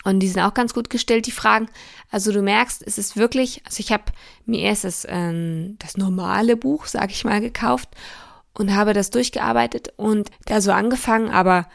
Und 0.04 0.22
die 0.22 0.28
sind 0.28 0.42
auch 0.42 0.54
ganz 0.54 0.74
gut 0.74 0.90
gestellt, 0.90 1.26
die 1.26 1.32
Fragen. 1.32 1.68
Also 2.12 2.32
du 2.32 2.42
merkst, 2.42 2.82
es 2.86 2.98
ist 2.98 3.18
wirklich, 3.18 3.62
also 3.66 3.80
ich 3.82 3.92
habe 3.92 4.06
mir 4.46 4.62
erst 4.62 4.86
das, 4.86 5.06
ähm, 5.10 5.76
das 5.80 5.98
normale 5.98 6.56
Buch, 6.56 6.86
sag 6.86 7.12
ich 7.12 7.26
mal, 7.26 7.42
gekauft 7.42 7.90
und 8.54 8.74
habe 8.74 8.94
das 8.94 9.10
durchgearbeitet 9.10 9.94
und 9.98 10.30
da 10.46 10.62
so 10.62 10.72
angefangen, 10.72 11.30
aber 11.30 11.68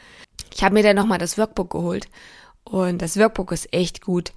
ich 0.54 0.62
habe 0.62 0.74
mir 0.74 0.82
dann 0.82 0.96
nochmal 0.96 1.18
das 1.18 1.38
Workbook 1.38 1.70
geholt. 1.70 2.08
Und 2.64 3.02
das 3.02 3.16
Workbook 3.16 3.52
ist 3.52 3.72
echt 3.72 4.02
gut. 4.02 4.32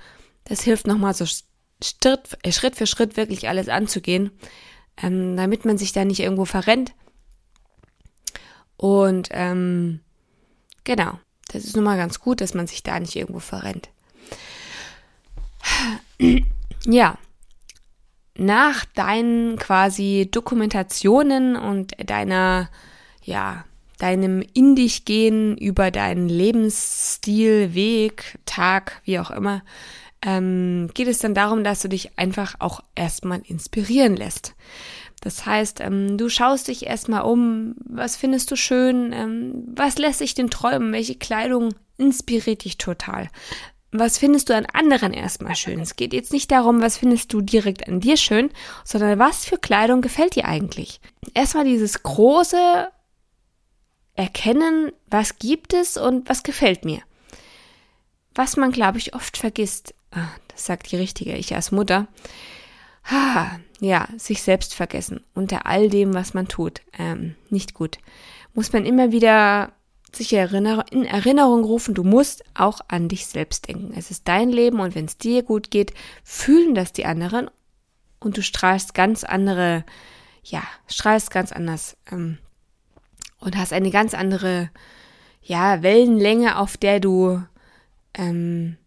Das 0.46 0.62
hilft 0.62 0.88
nochmal 0.88 1.14
so 1.14 1.26
Schritt, 1.26 2.38
äh, 2.44 2.52
Schritt 2.52 2.76
für 2.76 2.88
Schritt 2.88 3.18
wirklich 3.18 3.48
alles 3.50 3.70
anzugehen, 3.70 4.32
ähm, 4.98 5.36
damit 5.36 5.66
man 5.66 5.78
sich 5.78 5.92
da 5.92 6.06
nicht 6.06 6.20
irgendwo 6.20 6.46
verrennt. 6.46 6.94
Und 8.78 9.30
ähm, 9.32 10.02
genau, 10.84 11.20
das 11.48 11.64
ist 11.64 11.76
nun 11.76 11.86
mal 11.86 11.98
ganz 11.98 12.20
gut, 12.20 12.42
dass 12.42 12.54
man 12.54 12.68
sich 12.68 12.84
da 12.84 13.00
nicht 13.00 13.16
irgendwo 13.16 13.40
verrennt. 13.40 13.90
Ja, 16.88 17.18
nach 18.38 18.86
deinen 18.86 19.58
quasi 19.58 20.30
Dokumentationen 20.32 21.56
und 21.56 21.94
deiner, 21.98 22.70
ja, 23.24 23.66
deinem 23.98 24.44
In 24.54 24.76
dich 24.76 25.06
gehen, 25.06 25.58
über 25.58 25.92
deinen 25.92 26.30
Lebensstil, 26.30 27.74
Weg, 27.74 28.38
Tag, 28.46 29.02
wie 29.04 29.20
auch 29.20 29.32
immer, 29.32 29.64
ähm, 30.22 30.90
geht 30.94 31.08
es 31.08 31.20
dann 31.20 31.34
darum, 31.34 31.64
dass 31.64 31.82
du 31.82 31.90
dich 31.90 32.18
einfach 32.18 32.56
auch 32.60 32.82
erstmal 32.96 33.42
inspirieren 33.46 34.16
lässt. 34.16 34.56
Das 35.22 35.46
heißt, 35.46 35.82
ähm, 35.82 36.18
du 36.18 36.30
schaust 36.30 36.68
dich 36.68 36.86
erstmal 36.86 37.22
um, 37.22 37.76
was 37.86 38.16
findest 38.16 38.52
du 38.52 38.56
schön, 38.56 39.12
ähm, 39.14 39.64
was 39.76 39.98
lässt 39.98 40.20
sich 40.20 40.34
denn 40.34 40.50
träumen, 40.50 40.92
welche 40.92 41.16
Kleidung 41.16 41.74
inspiriert 41.98 42.64
dich 42.64 42.78
total. 42.78 43.30
Was 43.92 44.18
findest 44.18 44.50
du 44.50 44.56
an 44.56 44.68
anderen 44.74 45.14
erstmal 45.14 45.56
schön? 45.56 45.80
Es 45.80 45.96
geht 45.96 46.14
jetzt 46.14 46.34
nicht 46.34 46.52
darum, 46.52 46.82
was 46.82 46.98
findest 46.98 47.32
du 47.32 47.42
direkt 47.42 47.88
an 47.88 48.02
dir 48.02 48.18
schön, 48.18 48.50
sondern 48.84 49.18
was 49.20 49.46
für 49.46 49.58
Kleidung 49.58 50.02
gefällt 50.02 50.36
dir 50.36 50.46
eigentlich? 50.46 51.00
Erstmal 51.34 51.64
dieses 51.64 52.04
große 52.04 52.90
erkennen, 54.16 54.92
was 55.08 55.40
gibt 55.40 55.74
es 55.74 55.98
und 55.98 56.30
was 56.30 56.44
gefällt 56.44 56.86
mir. 56.86 57.02
Was 58.34 58.58
man, 58.58 58.72
glaube 58.72 58.98
ich, 58.98 59.14
oft 59.14 59.38
vergisst, 59.38 59.94
ah, 60.12 60.28
das 60.50 60.66
sagt 60.66 60.92
die 60.92 60.98
richtige 60.98 61.36
Ich 61.36 61.56
als 61.56 61.72
Mutter, 61.72 62.08
ha, 63.06 63.60
ja, 63.80 64.08
sich 64.18 64.42
selbst 64.42 64.74
vergessen 64.74 65.24
unter 65.34 65.66
all 65.66 65.90
dem, 65.90 66.14
was 66.14 66.34
man 66.34 66.48
tut. 66.48 66.82
Ähm, 66.98 67.36
nicht 67.50 67.74
gut. 67.74 67.98
muss 68.54 68.74
man 68.74 68.86
immer 68.86 69.12
wieder 69.12 69.74
sich 70.16 70.32
in 70.32 71.06
Erinnerung 71.06 71.66
rufen, 71.66 71.94
du 71.94 72.04
musst 72.04 72.44
auch 72.54 72.80
an 72.88 73.10
dich 73.10 73.28
selbst 73.28 73.68
denken. 73.68 73.94
Es 73.98 74.12
ist 74.12 74.28
dein 74.30 74.50
Leben 74.50 74.80
und 74.80 74.96
wenn 74.96 75.06
es 75.06 75.18
dir 75.18 75.44
gut 75.44 75.72
geht, 75.72 75.94
fühlen 76.24 76.74
das 76.74 76.94
die 76.94 77.06
anderen 77.06 77.50
und 78.20 78.38
du 78.38 78.42
strahlst 78.42 78.94
ganz 78.94 79.26
andere, 79.26 79.84
ja, 80.44 80.64
strahlst 80.88 81.32
ganz 81.32 81.52
anders 81.52 81.98
ähm, 82.10 82.38
und 83.40 83.58
hast 83.58 83.74
eine 83.74 83.92
ganz 83.92 84.14
andere, 84.14 84.70
ja, 85.42 85.84
Wellenlänge, 85.84 86.58
auf 86.58 86.78
der 86.78 87.00
du 87.00 87.42
ähm, 88.14 88.78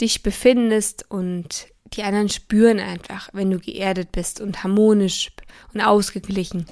dich 0.00 0.22
befindest 0.22 1.10
und 1.10 1.68
die 1.94 2.02
anderen 2.02 2.28
spüren 2.28 2.80
einfach, 2.80 3.30
wenn 3.32 3.50
du 3.50 3.58
geerdet 3.58 4.12
bist 4.12 4.40
und 4.40 4.62
harmonisch 4.62 5.30
und 5.72 5.80
ausgeglichen. 5.80 6.66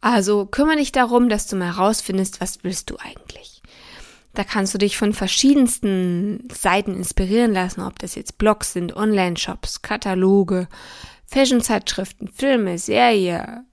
Also 0.00 0.46
kümmere 0.46 0.76
dich 0.76 0.92
darum, 0.92 1.28
dass 1.28 1.46
du 1.46 1.56
mal 1.56 1.76
herausfindest, 1.76 2.40
was 2.40 2.62
willst 2.62 2.90
du 2.90 2.96
eigentlich. 2.98 3.62
Da 4.34 4.44
kannst 4.44 4.72
du 4.72 4.78
dich 4.78 4.96
von 4.96 5.12
verschiedensten 5.12 6.48
Seiten 6.52 6.96
inspirieren 6.96 7.52
lassen, 7.52 7.82
ob 7.82 7.98
das 7.98 8.14
jetzt 8.14 8.38
Blogs 8.38 8.72
sind, 8.72 8.96
Online-Shops, 8.96 9.82
Kataloge, 9.82 10.68
Fashion-Zeitschriften, 11.26 12.28
Filme, 12.28 12.78
Serie. 12.78 13.64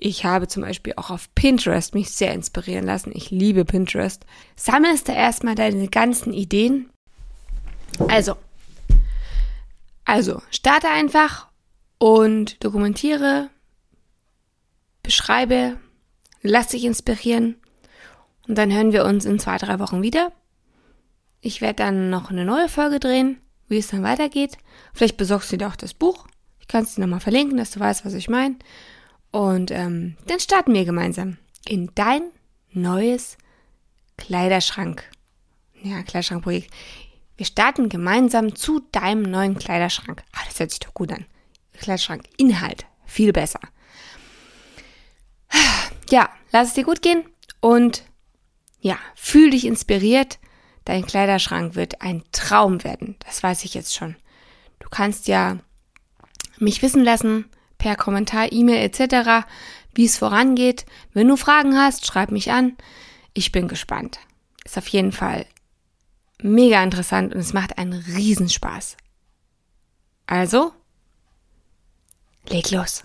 Ich 0.00 0.24
habe 0.24 0.46
zum 0.46 0.62
Beispiel 0.62 0.94
auch 0.96 1.10
auf 1.10 1.34
Pinterest 1.34 1.92
mich 1.92 2.10
sehr 2.10 2.32
inspirieren 2.32 2.86
lassen. 2.86 3.10
Ich 3.12 3.32
liebe 3.32 3.64
Pinterest. 3.64 4.24
Sammelst 4.54 5.08
da 5.08 5.12
erstmal 5.12 5.56
deine 5.56 5.88
ganzen 5.88 6.32
Ideen. 6.32 6.88
Also, 8.08 8.36
also, 10.04 10.40
starte 10.50 10.88
einfach 10.88 11.48
und 11.98 12.62
dokumentiere 12.62 13.50
beschreibe, 15.02 15.78
lass 16.42 16.68
dich 16.68 16.84
inspirieren 16.84 17.56
und 18.46 18.58
dann 18.58 18.72
hören 18.72 18.92
wir 18.92 19.04
uns 19.04 19.24
in 19.24 19.38
zwei, 19.38 19.56
drei 19.56 19.78
Wochen 19.78 20.02
wieder. 20.02 20.32
Ich 21.40 21.60
werde 21.60 21.76
dann 21.76 22.10
noch 22.10 22.30
eine 22.30 22.44
neue 22.44 22.68
Folge 22.68 23.00
drehen, 23.00 23.40
wie 23.68 23.78
es 23.78 23.88
dann 23.88 24.02
weitergeht. 24.02 24.58
Vielleicht 24.92 25.16
besorgst 25.16 25.50
du 25.50 25.56
dir 25.56 25.66
auch 25.66 25.76
das 25.76 25.94
Buch. 25.94 26.26
Ich 26.60 26.68
kann 26.68 26.84
es 26.84 26.94
dir 26.94 27.00
nochmal 27.00 27.20
verlinken, 27.20 27.56
dass 27.56 27.70
du 27.70 27.80
weißt, 27.80 28.04
was 28.04 28.12
ich 28.14 28.28
meine. 28.28 28.56
Und 29.30 29.70
ähm, 29.70 30.16
dann 30.26 30.40
starten 30.40 30.74
wir 30.74 30.84
gemeinsam 30.84 31.36
in 31.66 31.90
dein 31.94 32.22
neues 32.72 33.36
Kleiderschrank. 34.16 35.04
Ja, 35.82 36.02
Kleiderschrankprojekt. 36.02 36.72
Wir 37.36 37.46
starten 37.46 37.88
gemeinsam 37.88 38.56
zu 38.56 38.80
deinem 38.90 39.22
neuen 39.22 39.58
Kleiderschrank. 39.58 40.22
Ah, 40.32 40.40
das 40.46 40.58
hört 40.58 40.70
sich 40.70 40.80
doch 40.80 40.94
gut 40.94 41.12
an. 41.12 41.26
Kleiderschrank, 41.74 42.24
Inhalt, 42.36 42.86
viel 43.04 43.32
besser 43.32 43.60
ja, 46.10 46.30
lass 46.52 46.68
es 46.68 46.74
dir 46.74 46.84
gut 46.84 47.02
gehen 47.02 47.24
und 47.60 48.04
ja, 48.80 48.98
fühl 49.14 49.50
dich 49.50 49.66
inspiriert. 49.66 50.38
Dein 50.84 51.04
Kleiderschrank 51.04 51.74
wird 51.74 52.00
ein 52.00 52.22
Traum 52.32 52.82
werden. 52.84 53.16
Das 53.26 53.42
weiß 53.42 53.64
ich 53.64 53.74
jetzt 53.74 53.94
schon. 53.94 54.16
Du 54.78 54.88
kannst 54.88 55.28
ja 55.28 55.58
mich 56.58 56.80
wissen 56.82 57.04
lassen 57.04 57.44
per 57.78 57.96
Kommentar, 57.96 58.52
E-Mail 58.52 58.84
etc., 58.84 59.46
wie 59.94 60.04
es 60.04 60.18
vorangeht. 60.18 60.84
Wenn 61.12 61.28
du 61.28 61.36
Fragen 61.36 61.76
hast, 61.76 62.06
schreib 62.06 62.30
mich 62.30 62.52
an. 62.52 62.76
Ich 63.34 63.52
bin 63.52 63.68
gespannt. 63.68 64.18
Ist 64.64 64.78
auf 64.78 64.88
jeden 64.88 65.12
Fall 65.12 65.46
mega 66.42 66.82
interessant 66.82 67.34
und 67.34 67.40
es 67.40 67.52
macht 67.52 67.78
einen 67.78 67.94
Riesenspaß. 67.94 68.96
Also, 70.26 70.72
leg 72.48 72.70
los. 72.70 73.04